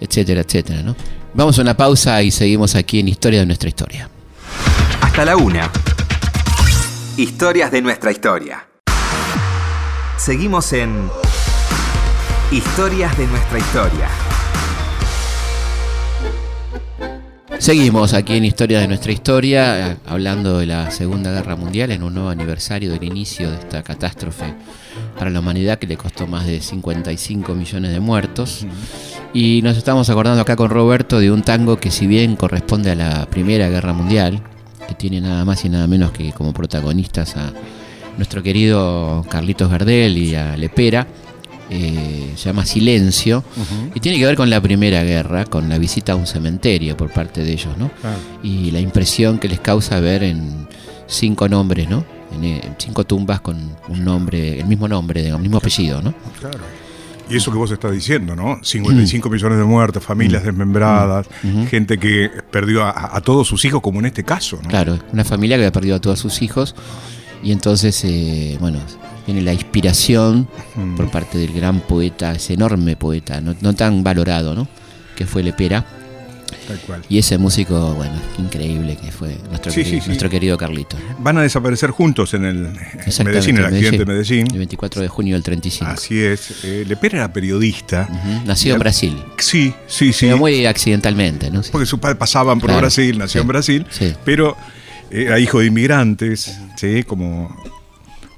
[0.00, 0.82] etcétera, etcétera.
[0.82, 0.96] ¿no?
[1.34, 4.08] Vamos a una pausa y seguimos aquí en Historia de nuestra historia.
[5.00, 5.70] Hasta la una.
[7.16, 8.66] Historias de nuestra historia.
[10.16, 11.10] Seguimos en
[12.50, 14.08] Historias de nuestra historia.
[17.58, 22.02] Seguimos aquí en Historia de nuestra historia, eh, hablando de la Segunda Guerra Mundial en
[22.02, 24.54] un nuevo aniversario del inicio de esta catástrofe
[25.16, 28.66] para la humanidad que le costó más de 55 millones de muertos.
[29.32, 32.94] Y nos estamos acordando acá con Roberto de un tango que si bien corresponde a
[32.96, 34.42] la Primera Guerra Mundial,
[34.88, 37.52] que tiene nada más y nada menos que como protagonistas a
[38.16, 41.06] nuestro querido Carlitos Gardel y a Lepera,
[41.74, 43.42] eh, se llama Silencio,
[43.94, 47.10] y tiene que ver con la Primera Guerra, con la visita a un cementerio por
[47.10, 47.90] parte de ellos, ¿no?
[48.42, 50.68] Y la impresión que les causa ver en
[51.06, 52.04] cinco nombres, ¿no?
[52.34, 53.56] En, eh, en cinco tumbas con
[53.88, 56.12] un nombre, el mismo nombre, el mismo apellido, ¿no?
[56.38, 56.58] Claro.
[57.30, 58.58] Y eso que vos estás diciendo, ¿no?
[58.62, 61.26] 55 millones de muertos, familias desmembradas,
[61.70, 64.68] gente que perdió a, a todos sus hijos, como en este caso, ¿no?
[64.68, 66.74] Claro, una familia que había perdido a todos sus hijos
[67.42, 68.78] y entonces, eh, bueno,
[69.26, 70.96] viene la inspiración Mm.
[70.96, 74.66] por parte del gran poeta, ese enorme poeta, no, no tan valorado, ¿no?
[75.16, 75.84] Que fue Lepera.
[76.68, 77.02] Tal cual.
[77.08, 80.06] Y ese músico, bueno, increíble que fue nuestro, Sí, querido, sí, sí.
[80.08, 80.96] nuestro querido Carlito.
[81.18, 84.46] Van a desaparecer juntos en el en Medellín, el accidente de El Medellín.
[84.52, 85.90] 24 de junio del 35.
[85.90, 86.62] Así es.
[86.64, 88.08] Eh, Lepera era periodista.
[88.46, 89.16] Nacido en Brasil.
[89.38, 90.26] Sí, sí, sí.
[90.26, 91.62] Pero muy accidentalmente, ¿no?
[91.72, 94.12] Porque sus padres pasaban por Claro, Brasil, nació en Brasil, sí.
[94.24, 94.56] pero
[95.10, 97.02] era hijo de inmigrantes, ¿sí?
[97.02, 97.54] como,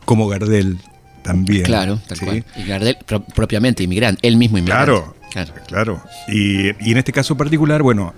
[0.05, 0.79] como Gardel
[1.23, 1.65] también.
[1.65, 2.25] Claro, tal ¿sí?
[2.25, 2.45] cual.
[2.57, 4.85] Y Gardel, pro- propiamente inmigrante, él mismo inmigrante.
[4.93, 5.53] Claro, Claro.
[5.67, 6.03] claro.
[6.29, 8.15] Y, y en este caso particular, bueno,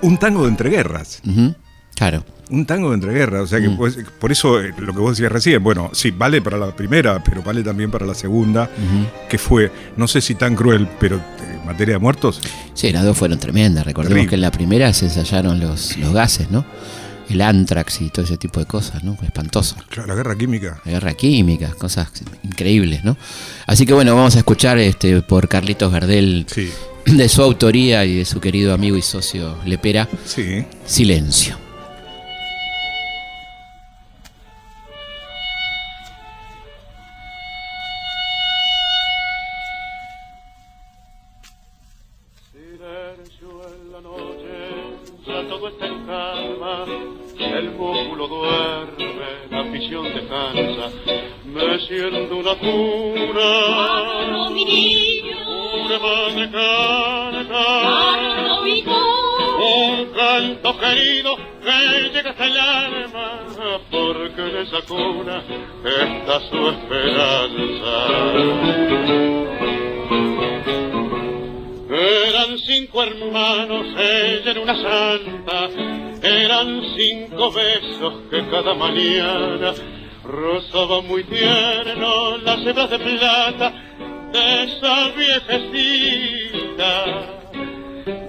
[0.00, 1.22] un tango de entreguerras.
[1.94, 2.24] Claro.
[2.50, 3.76] Un tango de entreguerras, o sea que Mm.
[3.76, 7.22] pues, por eso eh, lo que vos decías recién, bueno, sí, vale para la primera,
[7.22, 8.68] pero vale también para la segunda,
[9.28, 11.20] que fue, no sé si tan cruel, pero eh,
[11.60, 12.40] en materia de muertos,
[12.74, 13.84] Sí, las dos fueron tremendas.
[13.86, 14.28] Recordemos Terrible.
[14.30, 16.64] que en la primera se ensayaron los, los gases, ¿no?
[17.28, 19.16] El antrax y todo ese tipo de cosas, ¿no?
[19.22, 19.76] Espantoso.
[19.88, 20.80] claro, la guerra química.
[20.84, 22.08] La guerra química, cosas
[22.42, 23.16] increíbles, ¿no?
[23.66, 26.70] Así que bueno, vamos a escuchar este por Carlitos Gardel Sí.
[27.06, 30.64] de su autoría y de su querido amigo y socio Lepera, Sí.
[30.86, 31.56] Silencio
[78.52, 79.72] cada mañana
[80.22, 83.72] rozaba muy tierno las hebras de plata
[84.30, 86.94] de esa viejecita.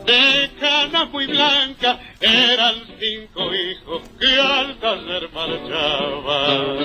[0.05, 6.77] De cana muy blanca eran cinco hijos que al taller marchaban.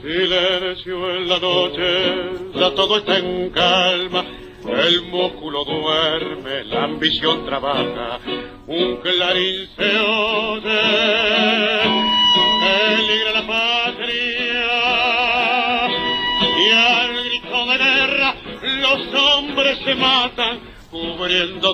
[0.00, 4.24] Silencio en la noche, ya todo está en calma.
[4.64, 8.19] El músculo duerme, la ambición trabaja,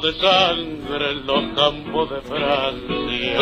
[0.00, 3.40] de sangre los campos de Francia.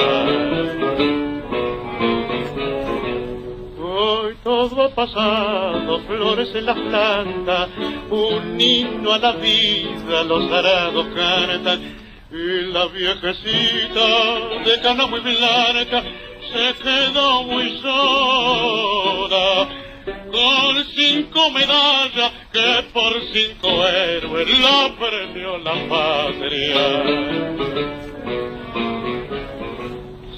[3.80, 7.68] Hoy todo ha pasado, flores en las plantas,
[8.10, 11.96] un himno a la vida, los arados cantan,
[12.30, 14.06] y la viejecita
[14.64, 16.02] de cana muy blanca
[16.52, 19.68] se quedó muy sola,
[20.04, 27.02] con cinco medallas que por cinco héroes la premió la patria.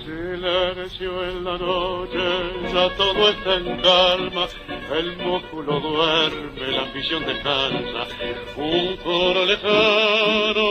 [0.04, 2.18] Silencio en la noche,
[2.72, 4.46] ya todo está en calma,
[4.96, 8.06] el músculo duerme, la ambición descansa,
[8.56, 10.66] un coro lejano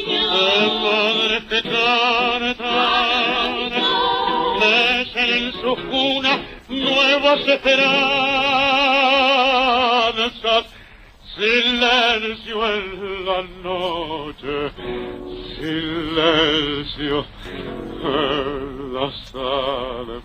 [0.00, 2.80] de padres que cantan,
[5.12, 7.96] en sus cunas nuevas esperanzas,
[11.36, 14.70] silencio en la noche,
[15.56, 17.26] silencio
[18.02, 20.20] en las almas.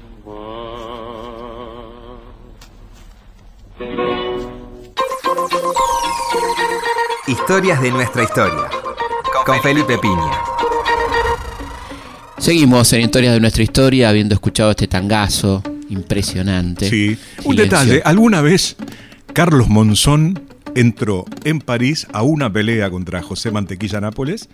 [7.28, 8.70] Historias de nuestra historia.
[9.46, 10.32] Con Felipe Piña.
[12.38, 16.90] Seguimos en Historias de nuestra historia, habiendo escuchado este tangazo impresionante.
[16.90, 17.18] Sí.
[17.44, 18.76] Un detalle, alguna vez
[19.34, 20.42] Carlos Monzón
[20.76, 24.50] entró en París a una pelea contra José Mantequilla Nápoles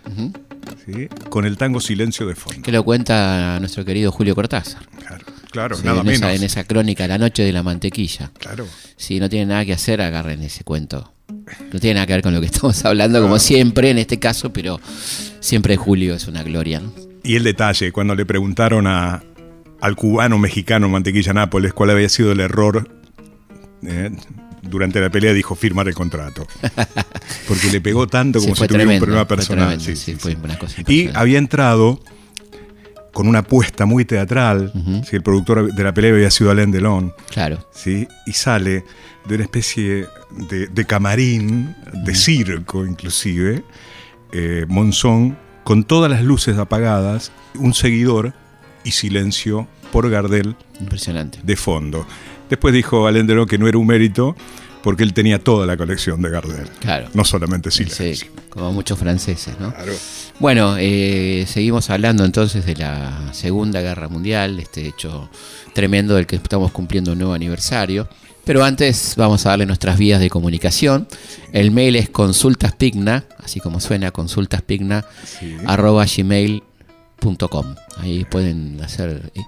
[0.86, 1.08] ¿sí?
[1.28, 2.62] con el tango Silencio de fondo.
[2.62, 4.82] Que lo cuenta nuestro querido Julio Cortázar.
[5.04, 6.20] Claro, claro Sí, nada en, menos.
[6.20, 8.30] esa, en esa crónica, La Noche de la Mantequilla.
[8.38, 8.66] Claro.
[8.96, 11.12] Si no tiene nada que hacer, agarren ese cuento.
[11.72, 14.52] No tiene nada que ver con lo que estamos hablando, como siempre en este caso,
[14.52, 14.80] pero
[15.40, 16.80] siempre Julio es una gloria.
[16.80, 16.92] ¿no?
[17.24, 19.22] Y el detalle, cuando le preguntaron a,
[19.82, 22.88] al cubano mexicano Mantequilla Nápoles cuál había sido el error
[23.84, 24.10] eh,
[24.62, 26.46] durante la pelea, dijo firmar el contrato.
[27.48, 29.78] Porque le pegó tanto como si tuviera un problema personal.
[29.78, 32.00] tremendo, Sí, sí, fue una cosa Y había entrado
[33.12, 34.72] con una apuesta muy teatral.
[35.04, 35.16] ¿sí?
[35.16, 37.12] El productor de la pelea había sido Alain Delon.
[37.30, 37.68] Claro.
[37.72, 38.06] ¿sí?
[38.24, 38.84] y sale
[39.26, 40.06] de una especie
[40.48, 43.64] de, de camarín, de circo inclusive,
[44.30, 48.32] eh, Monzón, con todas las luces apagadas, un seguidor
[48.84, 51.38] y silencio por Gardel Impresionante.
[51.42, 52.06] de fondo.
[52.50, 54.36] Después dijo Alain Delon que no era un mérito
[54.82, 57.08] porque él tenía toda la colección de Gardel, Claro.
[57.14, 58.28] no solamente Sí, silencio.
[58.50, 59.72] como muchos franceses, ¿no?
[59.72, 59.92] Claro.
[60.40, 65.30] Bueno, eh, seguimos hablando entonces de la Segunda Guerra Mundial, este hecho
[65.72, 68.08] tremendo del que estamos cumpliendo un nuevo aniversario.
[68.44, 71.06] Pero antes vamos a darle nuestras vías de comunicación.
[71.52, 75.56] El mail es consultaspigna, así como suena, consultaspigna, Sí.
[75.64, 76.08] arroba
[77.98, 79.40] Ahí pueden hacer eh,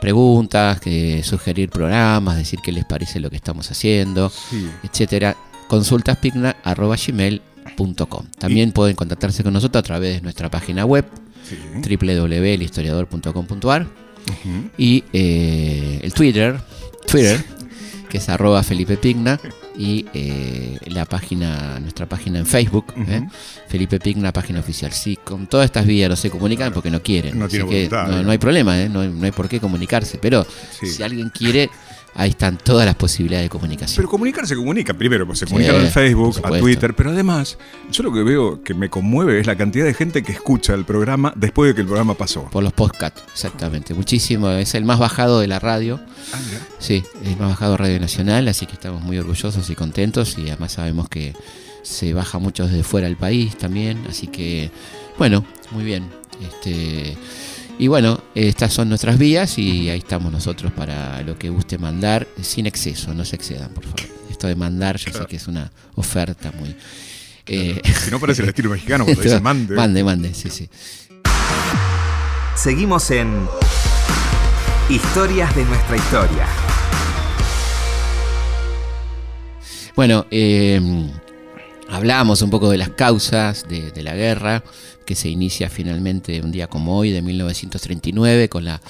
[0.00, 4.68] preguntas, que sugerir programas, decir qué les parece lo que estamos haciendo, Sí.
[4.82, 5.36] etcétera.
[5.68, 8.26] Consultaspigna arroba gmail.com.
[8.38, 11.06] También pueden contactarse con nosotros a través de nuestra página web
[11.48, 11.56] Sí.
[11.96, 13.86] www.elhistoriador.com.ar
[14.78, 16.58] y eh, el Twitter,
[17.06, 17.44] Twitter,
[18.08, 19.38] que es arroba Felipe Pigna
[19.76, 23.26] y eh, la página, nuestra página en Facebook, ¿eh?
[23.68, 24.92] Felipe Pigna, página oficial.
[24.92, 27.38] Sí, con todas estas vías no se comunican porque no quieren.
[27.38, 28.88] No así que voluntad, no, hay problema, ¿eh?
[28.88, 30.18] no, hay, no hay por qué comunicarse.
[30.18, 30.46] Pero
[30.78, 30.86] Sí.
[30.86, 31.70] si alguien quiere,
[32.14, 33.96] ahí están todas las posibilidades de comunicación.
[33.96, 34.94] Pero comunicar se comunica.
[34.94, 36.58] Primero, pues se comunican Sí, en Facebook, a.
[36.58, 37.58] Twitter, pero además,
[37.90, 40.84] yo lo que veo que me conmueve es la cantidad de gente que escucha el
[40.84, 42.44] programa después de que el programa pasó.
[42.44, 43.94] Por los podcasts, exactamente.
[43.94, 44.48] Muchísimo.
[44.50, 46.00] Es el más bajado de la radio.
[46.32, 46.38] Ah.
[46.78, 50.38] Sí, el más bajado de Radio Nacional, así que estamos muy orgullosos y contentos.
[50.38, 51.34] Y además sabemos que
[51.82, 54.04] se baja mucho desde fuera del país también.
[54.08, 54.70] Así que,
[55.18, 56.04] bueno, muy bien.
[56.40, 57.16] Este.
[57.78, 62.26] Y bueno, estas son nuestras vías y ahí estamos nosotros para lo que guste mandar,
[62.40, 64.00] sin exceso, no se excedan, por favor.
[64.30, 66.74] Esto de mandar, yo sé que es una oferta muy...
[67.46, 69.74] eh, Si no parece el estilo mexicano cuando dice mande.
[69.74, 70.68] Mande, mande, sí, sí.
[72.56, 73.48] Seguimos en
[74.88, 76.46] Historias de nuestra historia.
[79.96, 80.80] Bueno, eh,
[81.88, 84.62] hablábamos un poco de las causas de, de la guerra,
[85.04, 88.80] que se inicia finalmente un día como hoy, de 1939, con la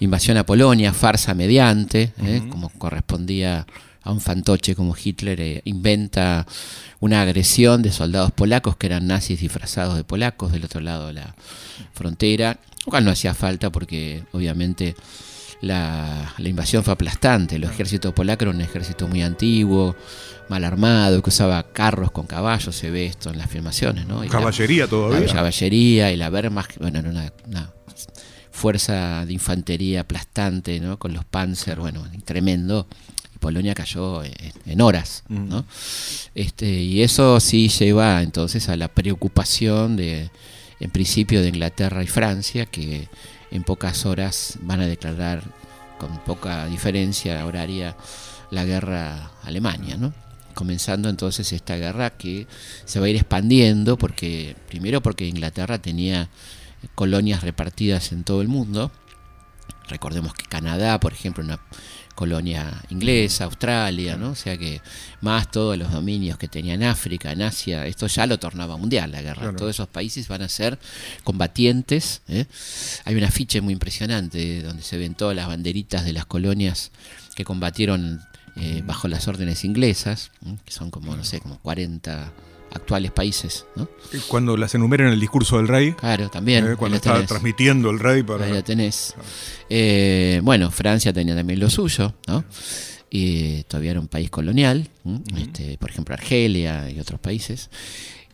[0.00, 3.66] invasión a Polonia, farsa mediante, eh, como correspondía
[4.02, 6.46] a un fantoche como Hitler, eh, inventa
[7.00, 11.14] una agresión de soldados polacos que eran nazis disfrazados de polacos del otro lado de
[11.14, 11.34] la
[11.94, 14.96] frontera, lo cual no hacía falta porque obviamente
[15.62, 17.56] la, la invasión fue aplastante.
[17.56, 19.96] El ejército polaco era un ejército muy antiguo,
[20.48, 24.22] mal armado, que usaba carros con caballos, se ve esto en las filmaciones, ¿no?
[24.22, 25.26] Y la- Caballería todavía.
[25.26, 27.72] la caballería y la Wehrmacht, bueno, era una, una
[28.50, 30.98] fuerza de infantería aplastante, ¿no?
[30.98, 32.86] Con los Panzer, bueno, tremendo.
[33.34, 34.32] Y Polonia cayó en,
[34.66, 35.64] en horas, ¿no?
[36.34, 40.30] Este, y eso sí lleva entonces a la preocupación de,
[40.80, 43.08] en principio, de Inglaterra y Francia, que
[43.52, 45.42] en pocas horas van a declarar
[45.98, 47.96] con poca diferencia horaria
[48.50, 50.12] la guerra a Alemania, ¿no?
[50.54, 52.46] Comenzando entonces esta guerra que
[52.84, 56.28] se va a ir expandiendo porque primero porque Inglaterra tenía
[56.94, 58.90] colonias repartidas en todo el mundo.
[59.88, 61.60] Recordemos que Canadá, por ejemplo, una
[62.14, 64.30] colonia inglesa, Australia, ¿no?
[64.30, 64.80] O sea que
[65.20, 69.12] más todos los dominios que tenía en África, en Asia, esto ya lo tornaba mundial
[69.12, 69.42] la guerra.
[69.42, 69.56] Claro.
[69.56, 70.78] Todos esos países van a ser
[71.24, 72.22] combatientes.
[72.28, 72.46] ¿eh?
[73.04, 76.90] Hay un afiche muy impresionante donde se ven todas las banderitas de las colonias
[77.34, 78.20] que combatieron
[78.56, 80.56] eh, bajo las órdenes inglesas, ¿eh?
[80.64, 82.32] que son como, no sé, como 40
[82.74, 83.88] actuales países, ¿no?
[84.28, 86.72] Cuando las enumeran en el discurso del rey, Claro, también.
[86.72, 87.28] eh, cuando está tenés.
[87.28, 88.44] transmitiendo el rey para...
[88.46, 89.14] Ahí lo tenés.
[89.70, 92.44] Eh, bueno, Francia tenía también lo suyo, ¿no?
[93.10, 94.88] Y todavía era un país colonial,
[95.36, 97.68] este, por ejemplo Argelia y otros países.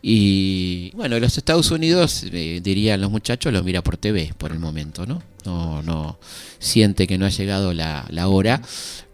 [0.01, 4.59] Y bueno, los Estados Unidos, eh, dirían los muchachos, lo mira por TV por el
[4.59, 5.21] momento, ¿no?
[5.45, 6.19] No, no
[6.59, 8.61] siente que no ha llegado la, la hora.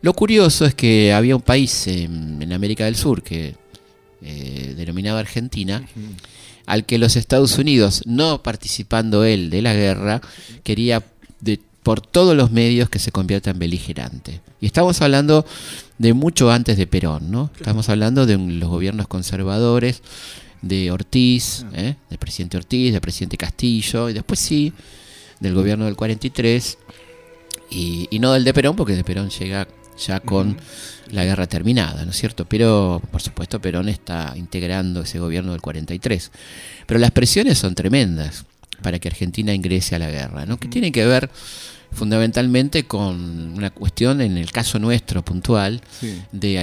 [0.04, 3.56] Lo curioso es que había un país en, en América del Sur que
[4.26, 5.88] eh, denominado Argentina,
[6.66, 10.20] al que los Estados Unidos, no participando él de la guerra,
[10.64, 11.04] quería
[11.40, 14.42] de- por todos los medios que se convierta en beligerante.
[14.60, 15.46] Y estamos hablando
[16.00, 17.52] de mucho antes de Perón, ¿no?
[17.56, 20.02] Estamos hablando de un- los gobiernos conservadores,
[20.64, 21.96] de Ortiz, ¿eh?
[22.10, 24.74] del presidente Ortiz, del presidente Castillo, y después sí,
[25.40, 26.80] del gobierno del 43,
[27.70, 30.58] y, y no del de Perón, porque de Perón llega ya con
[31.12, 32.46] la guerra terminada, ¿no es cierto?
[32.46, 36.32] Pero, por supuesto, Perón está integrando ese gobierno del 43.
[36.86, 38.46] Pero las presiones son tremendas
[38.82, 40.58] para que Argentina ingrese a la guerra, ¿no?
[40.58, 41.30] Que tiene que ver
[41.92, 46.22] fundamentalmente con una cuestión, en el caso nuestro puntual, Sí.
[46.32, 46.58] de,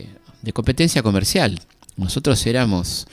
[0.00, 0.08] eh,
[0.42, 1.58] de competencia comercial.
[1.96, 3.06] Nosotros éramos,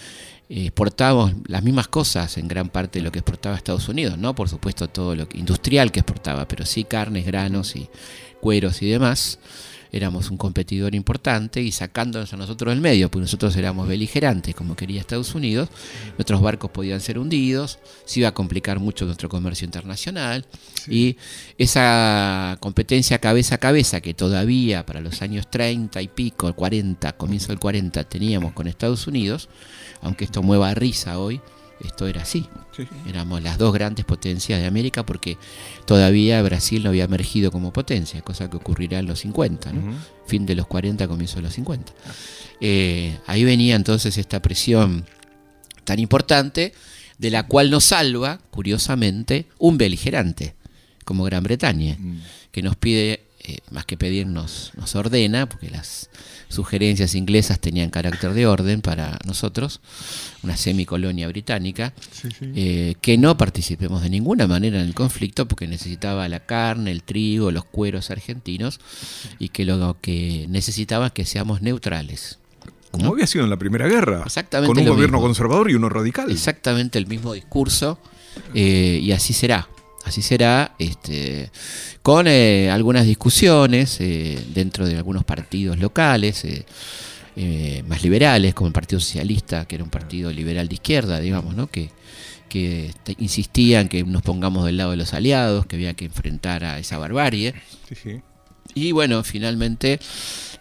[0.49, 4.36] eh, exportábamos las mismas cosas en gran parte de lo que exportaba Estados Unidos, no
[4.36, 7.88] por supuesto todo lo industrial que exportaba, pero sí carnes, granos y
[8.44, 9.40] cueros y demás.
[9.94, 14.76] Éramos un competidor importante y sacándonos a nosotros del medio, porque nosotros éramos beligerantes como
[14.76, 15.70] quería Estados Unidos,
[16.18, 20.46] nuestros barcos podían ser hundidos, se iba a complicar mucho nuestro comercio internacional
[20.88, 21.16] y
[21.60, 27.50] esa competencia cabeza a cabeza que todavía para los años 30 y pico, 40, comienzo
[27.50, 29.48] del 40 teníamos con Estados Unidos,
[30.02, 31.40] aunque esto mueva a risa hoy,
[31.88, 32.48] esto era así.
[32.76, 32.88] Sí.
[33.08, 35.38] Éramos las dos grandes potencias de América porque
[35.86, 39.96] todavía Brasil no había emergido como potencia, cosa que ocurrirá en los 50, ¿no?
[40.26, 41.93] Fin de los 40, comienzo de los 50.
[42.62, 45.06] Eh, ahí venía entonces esta presión
[45.84, 46.74] tan importante,
[47.17, 50.55] de la cual nos salva, curiosamente, un beligerante,
[51.05, 51.97] como Gran Bretaña,
[52.51, 56.10] que nos pide, eh, más que pedirnos, nos ordena, porque las
[56.54, 59.82] sugerencias inglesas tenían carácter de orden para nosotros,
[60.43, 62.51] una semicolonia británica, Sí, sí.
[62.56, 67.04] eh, que no participemos de ninguna manera en el conflicto porque necesitaba la carne, el
[67.04, 68.80] trigo, los cueros argentinos
[69.39, 72.39] y que lo que necesitaba es que seamos neutrales.
[72.91, 73.12] Como ¿no?
[73.14, 74.22] había sido en la Primera Guerra.
[74.26, 75.28] Exactamente Con un gobierno mismo.
[75.28, 76.30] conservador y uno radical.
[76.30, 77.97] Exactamente el mismo discurso
[78.54, 79.68] eh, y así será.
[80.06, 81.51] Así será, este,
[82.01, 86.45] con eh, algunas discusiones eh, dentro de algunos partidos locales.
[86.45, 91.56] eh, más liberales, como el Partido Socialista, que era un partido liberal de izquierda, digamos,
[91.56, 91.66] ¿no?
[91.66, 91.89] que,
[92.47, 96.64] que este, insistían que nos pongamos del lado de los aliados, que había que enfrentar
[96.64, 97.56] a esa barbarie.
[97.89, 98.22] Sí, sí.
[98.76, 99.99] Y bueno, finalmente,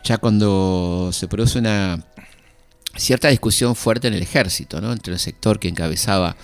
[0.04, 2.02] ya cuando se produce una
[2.96, 4.92] cierta discusión fuerte en el ejército, ¿no?
[4.92, 6.36] entre el sector que encabezaba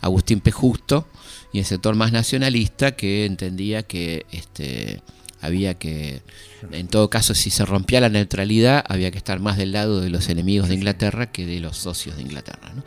[0.00, 0.50] Agustín P.
[0.50, 1.08] Justo
[1.52, 5.02] y el sector más nacionalista que entendía que este,
[5.40, 6.22] había que,
[6.70, 10.08] en todo caso, si se rompía la neutralidad, había que estar más del lado de
[10.08, 12.72] los enemigos de Inglaterra que de los socios de Inglaterra.
[12.74, 12.82] ¿no?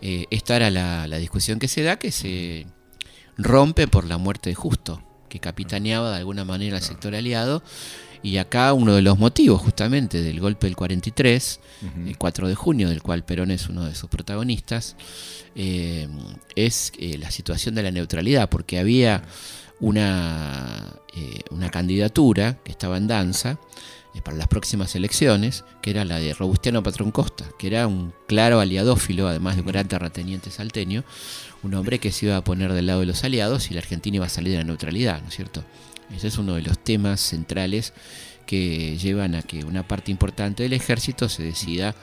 [0.00, 2.66] Eh, esta era la, la discusión que se da, que se
[3.36, 7.62] rompe por la muerte de Justo, que capitaneaba de alguna manera el sector aliado.
[8.22, 11.60] Y acá uno de los motivos justamente del golpe del 43,
[12.06, 14.96] el 4 de junio, del cual Perón es uno de sus protagonistas,
[15.56, 16.08] eh,
[16.54, 19.24] es eh, la situación de la neutralidad, porque había
[19.82, 23.58] una, eh, una candidatura que estaba en danza
[24.14, 28.12] eh, para las próximas elecciones, que era la de Robustiano Patrón Costa, que era un
[28.28, 31.02] claro aliadófilo, además de un gran terrateniente salteño,
[31.62, 34.16] un hombre que se iba a poner del lado de los aliados y la Argentina
[34.16, 35.64] iba a salir de la neutralidad, ¿no es cierto?
[36.16, 37.92] Ese es uno de los temas centrales
[38.46, 41.94] que llevan a que una parte importante del ejército se decida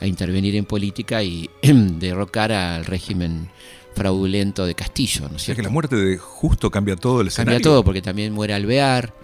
[0.00, 3.48] a intervenir en política y derrocar al régimen
[3.94, 7.28] fraudulento de Castillo, ¿no O es sea que la muerte de Justo cambia todo el
[7.28, 7.60] Cambia escenario.
[7.62, 9.14] todo porque también muere Alvear,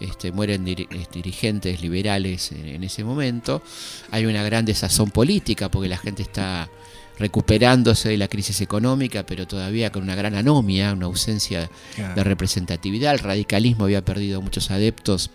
[0.00, 3.62] este, mueren diri- dirigentes liberales en, en ese momento.
[4.10, 6.68] Hay una gran desazón política porque la gente está
[7.18, 12.14] recuperándose de la crisis económica, pero todavía con una gran anomia, una ausencia Claro.
[12.14, 13.12] de representatividad.
[13.12, 15.30] El radicalismo había perdido muchos adeptos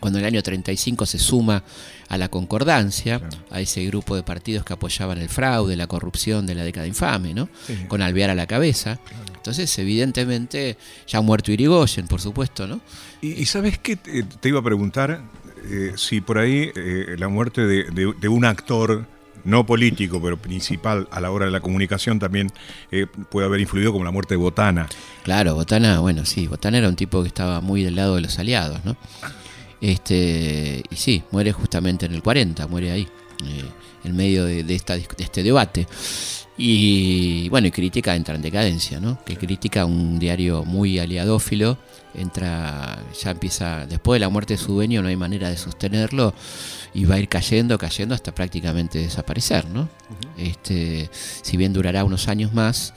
[0.00, 1.62] cuando en el año 35 se suma
[2.08, 3.36] a la concordancia, Claro.
[3.50, 7.34] a ese grupo de partidos que apoyaban el fraude, la corrupción de la década infame,
[7.34, 7.48] ¿no?
[7.66, 7.76] Sí.
[7.86, 8.98] con Alvear a la cabeza.
[9.36, 12.80] Entonces, evidentemente, ya ha muerto Irigoyen, por supuesto, ¿no?
[13.20, 15.22] Y, y sabes qué te, te iba a preguntar
[15.64, 19.06] Eh, si por ahí eh, la muerte de, de- de un actor
[19.44, 22.50] no político, pero principal a la hora de la comunicación también
[22.90, 24.88] eh, puede haber influido como la muerte de Botana.
[25.22, 28.38] Claro, Botana, bueno, sí, Botana era un tipo que estaba muy del lado de los
[28.38, 28.96] aliados, ¿no?
[29.80, 33.08] Este, y sí, muere justamente en el 40, muere ahí,
[33.44, 33.64] eh,
[34.04, 35.86] en medio de, de esta, de este debate.
[36.56, 39.18] Y bueno, y crítica entra en decadencia, ¿no?
[39.24, 41.78] Que critica un diario muy aliadófilo,
[42.14, 46.34] entra, ya empieza, después de la muerte de su dueño no hay manera de sostenerlo
[46.92, 49.88] y va a ir cayendo, cayendo hasta prácticamente desaparecer, ¿no?
[50.36, 52.92] Este, si bien durará unos años más,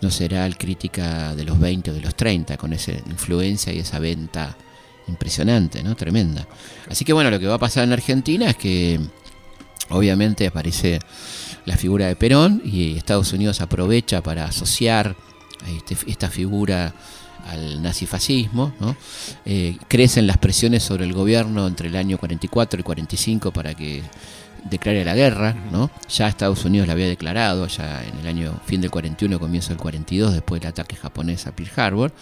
[0.00, 3.78] no será el crítica de los 20 o de los 30, con esa influencia y
[3.78, 4.56] esa venta
[5.06, 5.94] impresionante, ¿no?
[5.94, 6.46] Tremenda.
[6.88, 9.00] Así que bueno, lo que va a pasar en Argentina es que
[9.90, 10.98] obviamente aparece
[11.66, 15.16] la figura de Perón y Estados Unidos aprovecha para asociar
[15.76, 16.94] este- esta figura
[17.46, 18.96] al nazifascismo, ¿no?
[19.44, 24.02] Eh, crecen las presiones sobre el gobierno entre el año 44 y 45 para que
[24.70, 25.90] declare la guerra, ¿no?
[26.14, 29.78] Ya Estados Unidos la había declarado, ya en el año fin del 41, comienzo del
[29.78, 32.12] 42, después del ataque japonés a Pearl Harbor.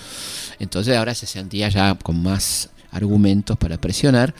[0.61, 4.35] Entonces ahora se sentía ya con más argumentos para presionar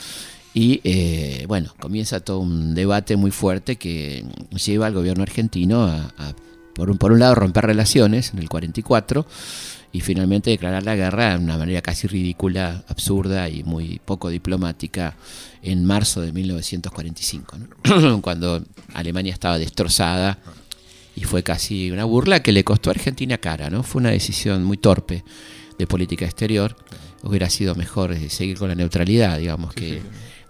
[0.59, 4.25] y eh, bueno, comienza todo un debate muy fuerte que
[4.65, 6.35] lleva al gobierno argentino a, a,
[6.75, 9.27] por, un, por un lado, romper relaciones en el 44
[9.93, 15.15] y finalmente declarar la guerra de una manera casi ridícula, absurda y muy poco diplomática
[15.61, 18.21] en marzo de 1945, ¿no?
[18.23, 20.39] cuando Alemania estaba destrozada
[21.15, 23.83] y fue casi una burla que le costó a Argentina cara, ¿no?
[23.83, 25.23] Fue una decisión muy torpe
[25.79, 26.79] de política exterior.
[27.23, 30.01] Hubiera sido mejor eh, seguir con la neutralidad, digamos, que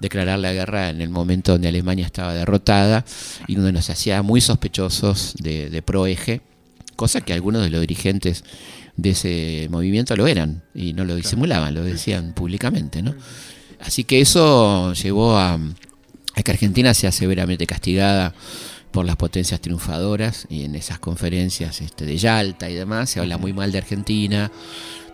[0.01, 3.05] declarar la guerra en el momento donde Alemania estaba derrotada
[3.47, 6.43] y donde nos hacía muy sospechosos de, de proeje,
[6.97, 8.45] cosa que algunos de los dirigentes
[8.97, 13.15] de ese movimiento lo eran y no lo disimulaban, lo decían públicamente, ¿no?
[13.81, 15.59] Así que eso llevó a,
[16.35, 18.35] a que Argentina sea severamente castigada
[18.91, 23.37] por las potencias triunfadoras y en esas conferencias este, de Yalta y demás se habla
[23.37, 24.51] muy mal de Argentina.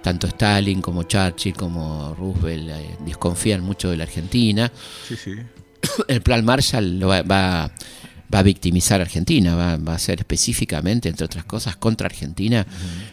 [0.03, 4.70] Tanto Stalin como Churchill como Roosevelt eh, desconfían mucho de la Argentina.
[5.07, 5.34] Sí, sí.
[6.09, 7.72] El plan Marshall lo va, va,
[8.32, 12.66] va a victimizar a Argentina, va, va a ser específicamente, entre otras cosas, contra Argentina,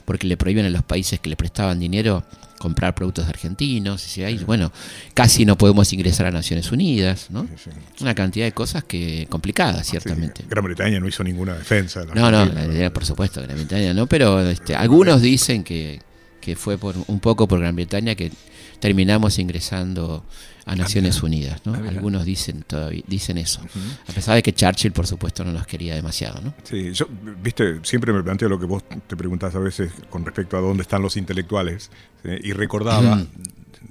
[0.06, 2.24] porque le prohíben a los países que le prestaban dinero
[2.60, 4.18] comprar productos argentinos.
[4.18, 4.72] Y ahí, bueno,
[5.16, 7.48] casi no podemos ingresar a Naciones Unidas, ¿no?
[7.56, 7.72] Sí,
[8.02, 10.44] Una cantidad de cosas que complicadas, ciertamente.
[10.44, 12.02] Sí, Gran Bretaña no hizo ninguna defensa.
[12.02, 15.64] de la No, no, la idea, por supuesto, Gran Bretaña no, pero este, algunos dicen
[15.64, 16.02] que,
[16.50, 18.32] que fue por un poco por Gran Bretaña que
[18.80, 20.24] terminamos ingresando
[20.66, 21.62] a Naciones Unidas.
[21.66, 21.74] ¿no?
[21.76, 21.82] Ah.
[21.88, 23.62] Algunos dicen todavía dicen eso,
[24.08, 26.42] a pesar de que Churchill, por supuesto, no nos quería demasiado.
[26.42, 26.54] ¿no?
[26.64, 27.08] Sí, yo,
[27.44, 30.82] viste, siempre me planteo lo que vos te preguntás a veces con respecto a dónde
[30.82, 31.92] están los intelectuales,
[32.24, 32.30] ¿sí?
[32.42, 33.24] y recordaba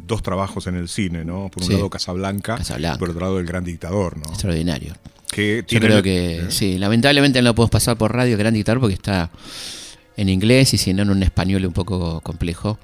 [0.07, 1.49] dos trabajos en el cine, ¿no?
[1.51, 1.75] Por un Sí.
[1.75, 2.97] lado Casablanca, Casablanca.
[2.97, 4.25] y por otro lado El Gran Dictador, ¿no?
[4.31, 4.95] Extraordinario.
[5.31, 6.47] Que Yo creo que ¿eh?
[6.51, 9.31] sí, lamentablemente no lo podemos pasar por radio, Gran Dictador, porque está
[10.19, 12.79] en inglés y si no en un español un poco complejo.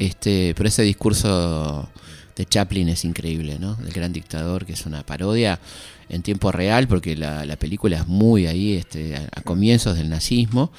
[0.00, 1.88] este Pero ese discurso
[2.34, 3.76] de Chaplin es increíble, ¿no?
[3.76, 5.60] Del Gran Dictador, que es una parodia
[6.08, 10.08] en tiempo real, porque la, la película es muy ahí, este, a, a comienzos del
[10.08, 10.72] nazismo.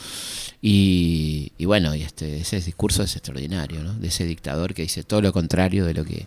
[0.62, 3.94] Y, y bueno, y este, ese discurso es extraordinario, ¿no?
[3.94, 6.26] De ese dictador que dice todo lo contrario de lo que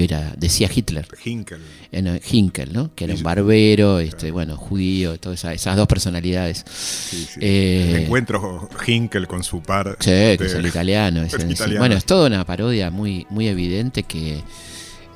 [0.00, 1.60] era, decía Hitler Hinkel.
[1.90, 2.94] en eh, Hinkel, ¿no?
[2.94, 6.64] Que era un barbero, este, bueno, judío, todas esas, esas dos personalidades.
[6.66, 7.40] Sí, sí.
[7.42, 9.96] Eh, El encuentro Hinkel con su par.
[10.00, 11.22] Sí, de- que es el italiano.
[11.22, 11.52] es el en sí.
[11.54, 11.80] italiano.
[11.80, 14.42] Bueno, es toda una parodia muy, muy evidente que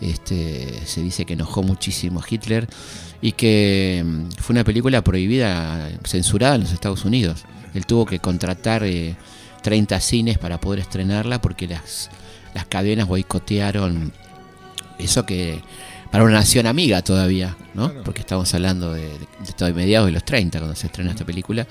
[0.01, 2.69] este, se dice que enojó muchísimo a Hitler
[3.23, 7.45] y que mm, fue una película prohibida, censurada en los Estados Unidos.
[7.75, 9.17] Él tuvo que contratar eh,
[9.63, 12.11] 30 cines para poder estrenarla porque las,
[12.55, 14.13] las cadenas boicotearon
[14.99, 15.61] eso que
[16.11, 17.89] para una nación amiga todavía, ¿no?
[17.89, 18.05] Claro.
[18.05, 21.67] Porque estamos hablando de, de, de mediados de los 30 cuando se estrena esta película,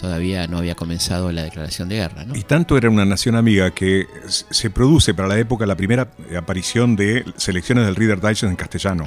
[0.00, 2.34] todavía no había comenzado la declaración de guerra, ¿no?
[2.36, 6.96] Y tanto era una nación amiga que se produce para la época la primera aparición
[6.96, 9.06] de selecciones del Reader Digest en castellano,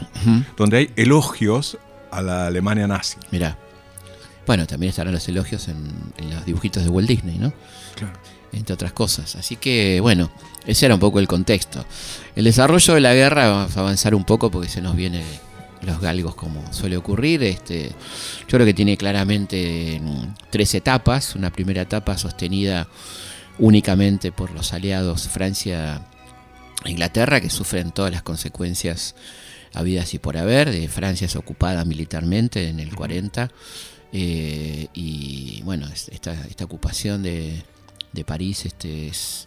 [0.56, 1.78] donde hay elogios
[2.12, 3.18] a la Alemania nazi.
[3.32, 3.58] Mirá.
[4.46, 5.76] Bueno, también estarán los elogios en,
[6.18, 7.52] en los dibujitos de Walt Disney, ¿no?
[7.96, 8.14] Claro.
[8.54, 9.36] Entre otras cosas.
[9.36, 10.32] Así que, bueno,
[10.68, 11.84] ese era un poco el contexto.
[12.36, 15.24] El desarrollo de la guerra, vamos a avanzar un poco porque se nos viene
[15.82, 17.42] los galgos como suele ocurrir.
[17.44, 21.36] Este, yo creo que tiene claramente mm, tres etapas.
[21.36, 22.88] Una primera etapa sostenida
[23.60, 26.02] únicamente por los aliados Francia
[26.86, 29.16] e Inglaterra, que sufren todas las consecuencias
[29.74, 30.70] habidas y por haber.
[30.72, 33.50] De Francia es ocupada militarmente en el 40.
[34.14, 37.62] eh, y bueno, es- esta, esta ocupación de,
[38.14, 39.47] de París este, es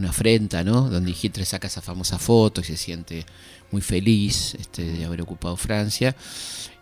[0.00, 0.90] una afrenta, ¿no?
[0.90, 3.24] Donde Hitler saca esa famosa foto y se siente
[3.70, 6.16] muy feliz este, de haber ocupado Francia.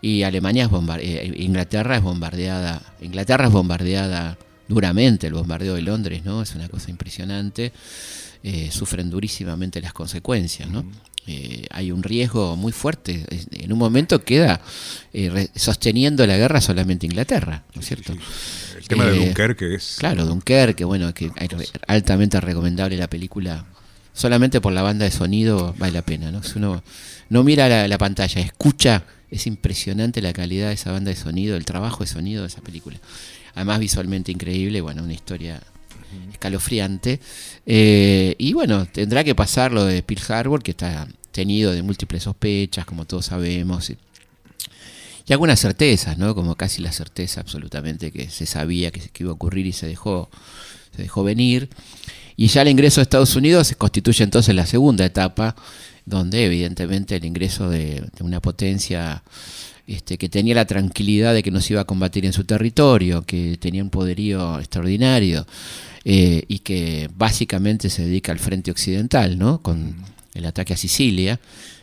[0.01, 2.81] Y Alemania es bombar- eh, Inglaterra es bombardeada.
[3.01, 6.41] Inglaterra es bombardeada duramente, el bombardeo de Londres, ¿no?
[6.41, 7.71] Es una cosa impresionante.
[8.41, 10.85] Eh, sufren durísimamente las consecuencias, ¿no?
[11.27, 13.25] Eh, hay un riesgo muy fuerte.
[13.29, 14.61] Es- En un momento queda
[15.13, 18.13] eh, sosteniendo la guerra solamente Inglaterra, ¿no es cierto?
[18.13, 19.97] El tema de Eh, Dunkerque es.
[19.99, 21.47] Claro, Dunkerque, bueno, que hay-
[21.87, 23.65] altamente recomendable la película.
[24.13, 26.41] Solamente por la banda de sonido vale la pena, ¿no?
[26.43, 26.83] Si uno
[27.29, 31.55] no mira la, la pantalla, escucha, es impresionante la calidad de esa banda de sonido,
[31.55, 32.97] el trabajo de sonido de esa película.
[33.53, 35.61] Además visualmente increíble, bueno, una historia
[36.31, 37.19] escalofriante.
[37.65, 42.23] Eh, y bueno, tendrá que pasar lo de Pearl Harbor, que está tenido de múltiples
[42.23, 43.89] sospechas, como todos sabemos.
[43.89, 43.97] Y,
[45.31, 46.33] algunas certezas, ¿no?
[46.33, 49.85] Como casi la certeza absolutamente que se sabía que, que iba a ocurrir y se
[49.85, 50.27] dejó,
[50.95, 51.69] se dejó venir.
[52.35, 55.55] Y ya el ingreso a Estados Unidos se constituye entonces la segunda etapa,
[56.05, 59.21] donde evidentemente el ingreso de, de una potencia
[59.89, 63.23] este, que tenía la tranquilidad de que no se iba a combatir en su territorio,
[63.23, 65.47] que tenía un poderío extraordinario
[66.05, 69.61] eh, y que básicamente se dedica al frente occidental, ¿no?
[69.63, 69.95] Con
[70.35, 71.39] el ataque a Sicilia.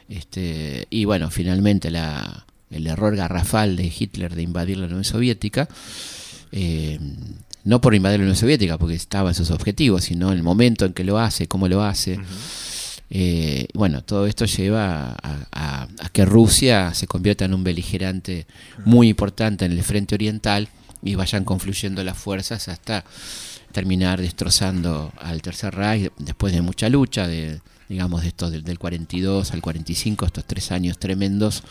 [0.08, 5.68] Este, y bueno, finalmente la, el error garrafal de Hitler de invadir la Unión Soviética.
[6.52, 7.00] eh,
[7.64, 10.92] no por invadir la Unión Soviética, porque estaba en sus objetivos, sino el momento en
[10.92, 12.20] que lo hace, cómo lo hace.
[13.10, 18.46] Eh, bueno, todo esto lleva a, que Rusia se convierta en un beligerante
[18.84, 20.68] muy importante en el frente oriental
[21.02, 23.04] y vayan confluyendo las fuerzas hasta
[23.72, 28.78] terminar destrozando al Tercer Reich después de mucha lucha, de digamos de estos del, del
[28.78, 31.62] 42 al 45, estos tres años tremendos,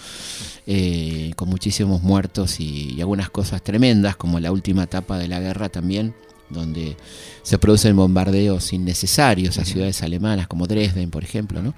[0.65, 5.39] eh, con muchísimos muertos y, y algunas cosas tremendas, como la última etapa de la
[5.39, 6.13] guerra también,
[6.49, 6.97] donde
[7.43, 11.73] se producen bombardeos innecesarios a ciudades alemanas como Dresden, por ejemplo, ¿no?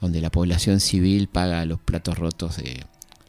[0.00, 2.84] donde la población civil paga los platos rotos de,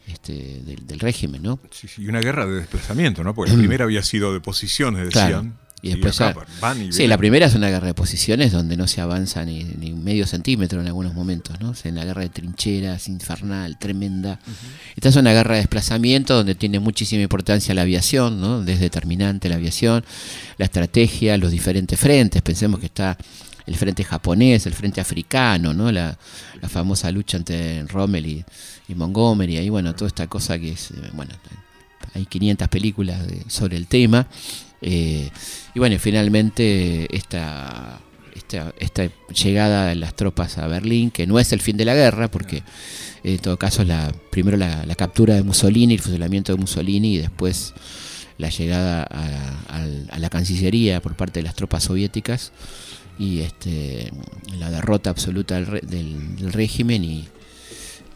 [0.06, 1.58] este, del, del régimen, ¿no?
[1.70, 3.34] Sí, sí, y una guerra de desplazamiento, ¿no?
[3.34, 5.46] Porque la primera había sido de posiciones, Claro.
[5.82, 8.76] Y después acá ya- van y Sí, la primera es una guerra de posiciones donde
[8.76, 11.70] no se avanza ni, ni medio centímetro en algunos momentos, ¿no?
[11.70, 14.40] O sea, en la guerra de trincheras, infernal, tremenda.
[14.96, 18.62] Esta es una guerra de desplazamiento donde tiene muchísima importancia la aviación, ¿no?
[18.66, 20.04] Es determinante la aviación,
[20.58, 22.42] la estrategia, los diferentes frentes.
[22.42, 23.16] Pensemos que está
[23.66, 25.92] el frente japonés, el frente africano, ¿no?
[25.92, 26.16] La,
[26.62, 28.44] la famosa lucha entre Rommel y,
[28.88, 29.58] y Montgomery.
[29.58, 31.34] Ahí, bueno, toda esta cosa que es, eh, bueno,
[32.14, 34.26] hay 500 películas de- sobre el tema.
[34.82, 35.30] Eh,
[35.74, 38.00] y bueno, finalmente esta,
[38.34, 41.94] esta, esta llegada de las tropas a Berlín, que no es el fin de la
[41.94, 42.62] guerra, porque
[43.24, 47.18] en todo caso la, primero la, la captura de Mussolini, el fusilamiento de Mussolini y
[47.18, 47.74] después
[48.38, 52.52] la llegada a, a- a la Cancillería por parte de las tropas soviéticas
[53.18, 54.12] y este,
[54.58, 57.24] la derrota absoluta del, del- del régimen y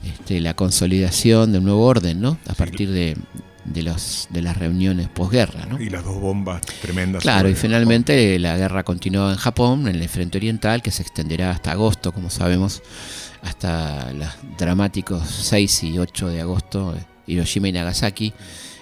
[0.05, 2.39] este, la consolidación de un nuevo orden, ¿no?
[2.47, 3.17] A partir de,
[3.73, 5.81] de, los, de las reuniones posguerra, ¿no?
[5.81, 7.23] Y las dos bombas tremendas.
[7.23, 11.51] Claro, y finalmente la guerra continuó en Japón, en el frente oriental, que se extenderá
[11.51, 12.83] hasta agosto, como sabemos,
[13.43, 18.33] hasta los dramáticos 6 y 8 de agosto, eh, Hiroshima y Nagasaki,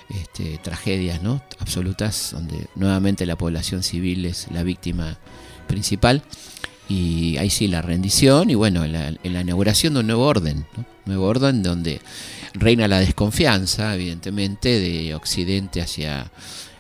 [0.09, 1.43] este, tragedias ¿no?
[1.59, 5.19] absolutas, donde nuevamente la población civil es la víctima
[5.67, 6.23] principal.
[6.89, 10.65] Y ahí sí la rendición y bueno, la, en la inauguración de un nuevo orden,
[10.75, 10.87] ¿no?
[11.05, 12.01] nuevo orden donde
[12.61, 16.31] reina la desconfianza, evidentemente, de Occidente hacia,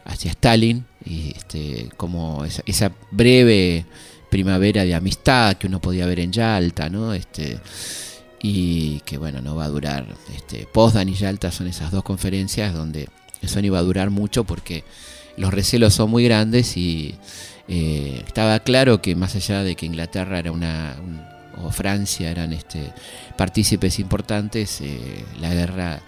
[0.04, 3.84] hacia Stalin y este, como esa, esa breve
[4.30, 7.14] primavera de amistad que uno podía ver en Yalta, ¿no?
[7.14, 7.58] Este,
[8.42, 10.06] y que bueno, no va a durar.
[10.34, 13.08] Este, Potsdam y Yalta son esas dos conferencias donde
[13.42, 14.84] eso no iba a durar mucho porque
[15.36, 17.14] los recelos son muy grandes y
[17.68, 22.52] eh, estaba claro que más allá de que Inglaterra era una un- o Francia eran
[22.52, 22.92] este
[23.36, 26.00] partícipes importantes, eh, la guerra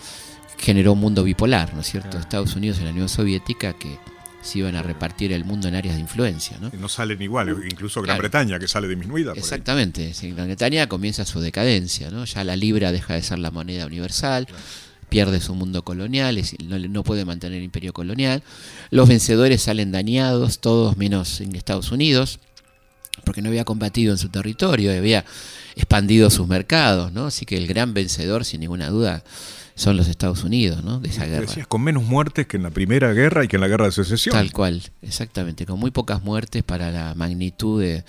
[0.59, 2.11] generó un mundo bipolar, ¿no es cierto?
[2.11, 2.23] Claro.
[2.23, 3.99] Estados Unidos y la Unión Soviética que
[4.43, 6.71] se iban a repartir el mundo en áreas de influencia, ¿no?
[6.79, 8.23] No salen iguales, incluso Gran Claro.
[8.23, 9.33] Bretaña, que sale disminuida.
[9.33, 9.39] por.
[9.39, 12.25] Exactamente, Gran Bretaña comienza su decadencia, ¿no?
[12.25, 14.47] Ya la libra deja de ser la moneda universal,
[15.11, 18.43] pierde su mundo colonial, es no, no puede mantener el imperio colonial.
[18.91, 22.39] Los vencedores salen dañados, todos menos en Estados Unidos,
[23.25, 25.25] porque no había combatido en su territorio, había
[25.77, 27.27] expandido sus mercados, ¿no?
[27.27, 29.23] Así que el gran vencedor, sin ninguna duda,
[29.75, 31.01] son los Estados Unidos, ¿no?
[31.01, 31.47] De esa guerra.
[31.47, 33.93] Decías, con menos muertes que en la primera guerra y que en la guerra de
[33.93, 34.35] secesión.
[34.35, 38.05] Tal cual, exactamente, con muy pocas muertes para la magnitud de,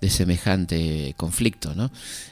[0.00, 1.90] de semejante conflicto, ¿no?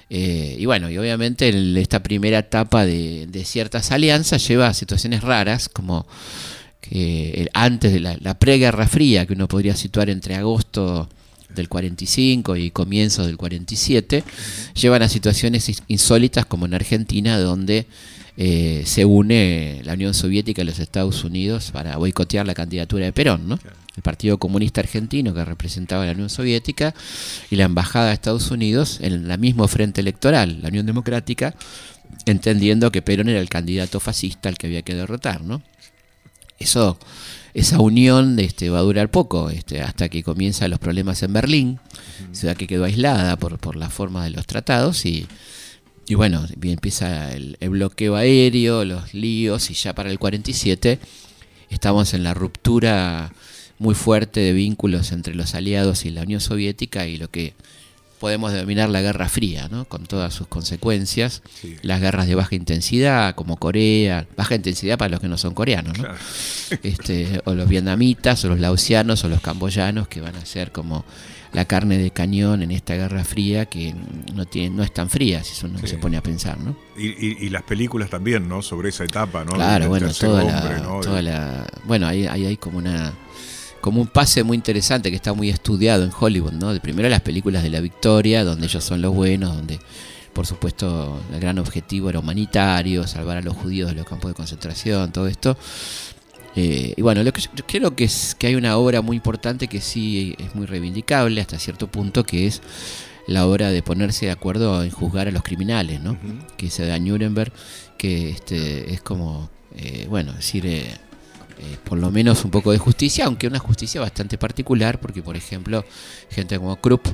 [0.08, 4.74] Eh, y bueno, y obviamente el- esta primera etapa de, de ciertas alianzas lleva a
[4.74, 6.06] situaciones raras, como
[6.80, 11.08] que el- antes de la, la preguerra fría, que uno podría situar entre agosto
[11.54, 14.24] del 45 y comienzos del 47,
[14.80, 17.86] llevan a situaciones ins- insólitas como en Argentina, donde
[18.36, 23.12] eh, se une la Unión Soviética y los Estados Unidos para boicotear la candidatura de
[23.12, 23.58] Perón, ¿no?
[23.96, 26.94] El Partido Comunista Argentino que representaba a la Unión Soviética
[27.50, 31.54] y la Embajada de Estados Unidos en el mismo frente electoral, la Unión Democrática,
[32.26, 35.62] entendiendo que Perón era el candidato fascista al que había que derrotar, ¿no?
[36.58, 36.98] Eso,
[37.56, 41.80] esa unión este, va a durar poco, este, hasta que comienzan los problemas en Berlín,
[42.32, 45.26] ciudad que quedó aislada por, por la forma de los tratados y,
[46.06, 50.98] y bueno, bien empieza el, el bloqueo aéreo, los líos y ya para el 47
[51.70, 53.32] estamos en la ruptura
[53.78, 57.54] muy fuerte de vínculos entre los aliados y la Unión Soviética y lo que
[58.20, 59.84] podemos denominar la Guerra Fría, ¿no?
[59.84, 61.76] con todas sus consecuencias, Sí.
[61.82, 65.96] las guerras de baja intensidad, como Corea, baja intensidad para los que no son coreanos,
[65.98, 66.04] ¿no?
[66.04, 66.18] Claro.
[66.82, 71.04] este, o los vietnamitas, o los laosianos, o los camboyanos, que van a ser como
[71.52, 73.94] la carne de cañón en esta Guerra Fría, que
[74.34, 75.86] no, tiene, no es tan fría si uno Sí.
[75.86, 76.76] se pone a pensar, ¿no?
[76.98, 78.60] Y, y- y las películas también, ¿no?
[78.62, 79.52] Sobre esa etapa, ¿no?
[79.52, 81.00] Claro, bueno, toda hombre, la, ¿no?
[81.00, 83.12] toda la- bueno, ahí, ahí hay como una
[83.86, 86.72] como un pase muy interesante que está muy estudiado en Hollywood, ¿no?
[86.72, 89.78] De primero las películas de la Victoria, donde ellos son los buenos, donde
[90.32, 94.34] por supuesto el gran objetivo era humanitario, salvar a los judíos de los campos de
[94.34, 95.56] concentración, todo esto.
[96.56, 99.18] Eh, y bueno, lo que yo, yo creo que es que hay una obra muy
[99.18, 102.62] importante que sí es muy reivindicable hasta cierto punto, que es
[103.28, 106.18] la obra de ponerse de acuerdo en juzgar a los criminales, ¿no?
[106.56, 107.52] Que se da Nuremberg,
[107.98, 110.98] que este es como, eh, bueno, decir, eh,
[111.58, 115.36] eh, por lo menos un poco de justicia, aunque una justicia bastante particular, porque por
[115.36, 115.84] ejemplo,
[116.30, 117.06] gente como Krupp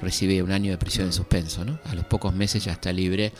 [0.00, 1.78] recibe un año de prisión en suspenso, ¿no?
[1.84, 3.32] A los pocos meses ya está libre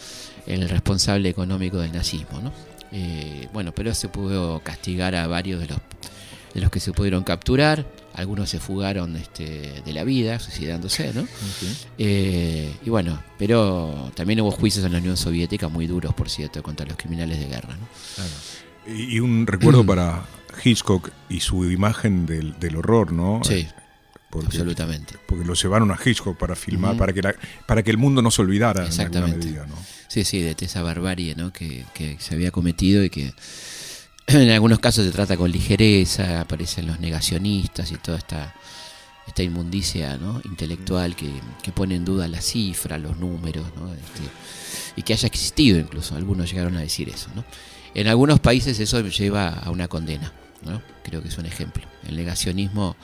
[0.47, 2.53] el responsable económico del nazismo, ¿no?
[2.93, 5.79] Eh, bueno, pero se pudo castigar a varios de los
[6.55, 11.27] de los que se pudieron capturar, algunos se fugaron este, de la vida, suicidándose, ¿no?
[11.99, 16.63] Eh, y bueno, pero también hubo juicios en la Unión Soviética muy duros, por cierto,
[16.63, 17.77] contra los criminales de guerra.
[17.77, 17.87] ¿no?
[18.17, 18.60] Y,
[18.95, 20.25] y un recuerdo para
[20.65, 23.41] Hitchcock y su imagen del, del horror, ¿no?
[23.45, 23.67] Sí,
[24.31, 25.15] Porque, absolutamente.
[25.27, 27.35] porque lo llevaron a Hitchcock para filmar, para, que la-
[27.67, 29.47] para que el mundo no se olvidara en alguna Exactamente.
[29.47, 29.77] medida, ¿no?
[30.09, 31.53] Sí, sí, de esa barbarie ¿no?
[31.53, 33.33] que, que se había cometido y que
[34.27, 38.55] en algunos casos se trata con ligereza, aparecen los negacionistas y toda esta,
[39.29, 40.41] esta inmundicia ¿no?
[40.45, 41.31] intelectual que,
[41.63, 43.93] que pone en duda las cifras, los números, ¿no?
[43.93, 44.23] Este,
[44.97, 47.29] y que haya existido incluso, algunos llegaron a decir eso.
[47.37, 47.45] ¿no?
[47.95, 50.33] En algunos países eso lleva a una condena,
[50.65, 50.81] ¿no?
[51.03, 51.83] creo que es un ejemplo.
[52.07, 52.97] El negacionismo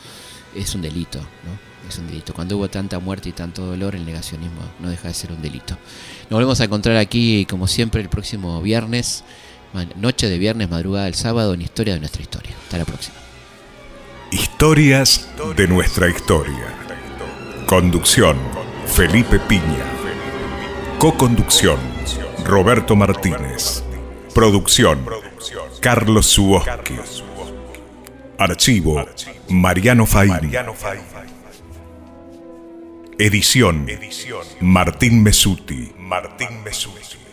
[0.55, 1.89] es un delito, ¿no?
[1.89, 2.35] es un delito.
[2.35, 5.75] Cuando hubo tanta muerte y tanto dolor, el negacionismo no deja de ser un delito.
[6.25, 9.25] Nos volvemos a encontrar aquí, como siempre, el próximo viernes,
[9.97, 12.55] noche de viernes, madrugada del sábado, en Historia de nuestra historia.
[12.65, 13.17] Hasta la próxima.
[14.31, 16.75] Historias de nuestra historia.
[17.67, 18.37] Conducción,
[18.87, 19.85] Felipe Piña.
[20.99, 21.79] Coconducción,
[22.45, 23.86] Roberto Martínez.
[24.37, 25.03] Producción,
[25.81, 26.93] Carlos Suoski.
[28.37, 29.03] Archivo,
[29.49, 30.53] Mariano Faín.
[33.19, 33.87] Edición,
[34.61, 35.91] Martín Mesuti.
[35.97, 37.26] Martín Mesuti.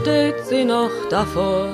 [0.00, 1.68] Steht sie noch davor.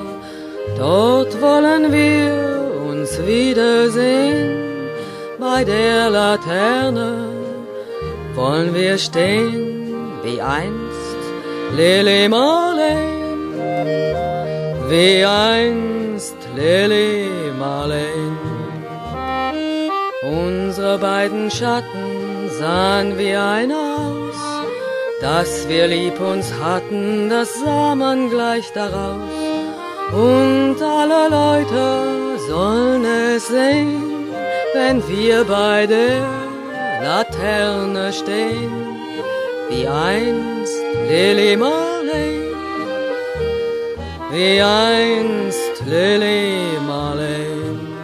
[0.77, 4.89] Dort wollen wir uns wiedersehen,
[5.39, 7.29] bei der Laterne
[8.35, 11.21] wollen wir stehen, wie einst
[11.77, 13.55] Lili Marleen,
[14.91, 18.37] wie einst Lili Marleen.
[20.23, 24.06] Unsere beiden Schatten sahen wie einer
[25.21, 29.31] dass wir lieb uns hatten, das sah man gleich daraus.
[30.13, 34.03] Und alle Leute sollen es sehen,
[34.75, 36.21] wenn wir bei der
[37.03, 38.73] Laterne stehen,
[39.69, 40.75] wie einst
[41.09, 42.55] Lili Marleen,
[44.31, 47.97] wie einst Lili Marleen.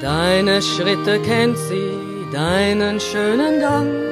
[0.00, 1.90] Deine Schritte kennt sie,
[2.32, 4.05] deinen schönen Gang.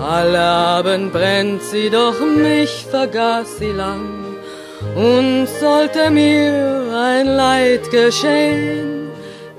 [0.00, 4.24] Alle Abend brennt sie, doch mich vergaß sie lang.
[4.96, 9.10] Und sollte mir ein Leid geschehen,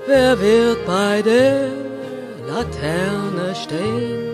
[0.06, 1.68] wer wird bei der
[2.48, 4.32] Laterne stehen?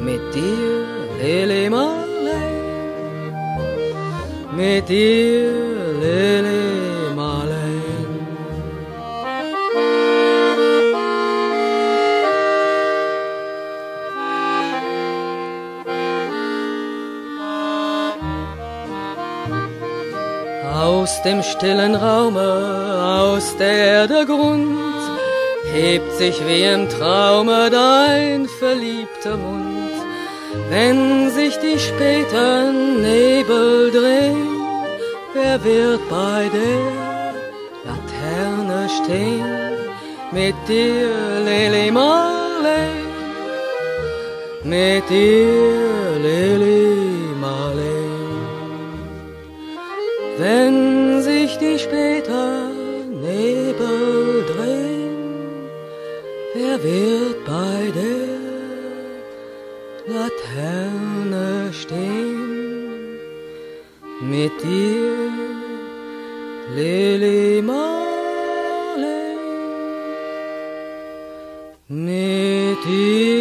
[0.00, 0.84] Mit dir,
[1.22, 3.34] Lili Marleen,
[4.54, 5.50] mit dir,
[6.02, 6.73] Lili
[20.94, 22.50] Aus dem stillen Raume,
[23.20, 24.78] aus der Erde Grund,
[25.72, 29.96] hebt sich wie im Traume dein verliebter Mund.
[30.70, 34.54] Wenn sich die späten Nebel drehen,
[35.34, 36.84] wer wird bei der
[37.88, 39.52] Laterne stehen?
[40.30, 41.10] Mit dir,
[41.48, 43.08] Lili Marleen,
[44.62, 46.93] mit dir, Lili
[50.36, 52.68] Wenn sich die später
[53.08, 55.68] Nebel drehen,
[56.54, 58.34] wer wird bei der
[60.12, 63.18] Laterne stehen?
[64.22, 65.12] Mit dir,
[66.74, 67.84] Lili Marleen,
[71.88, 73.33] mit dir.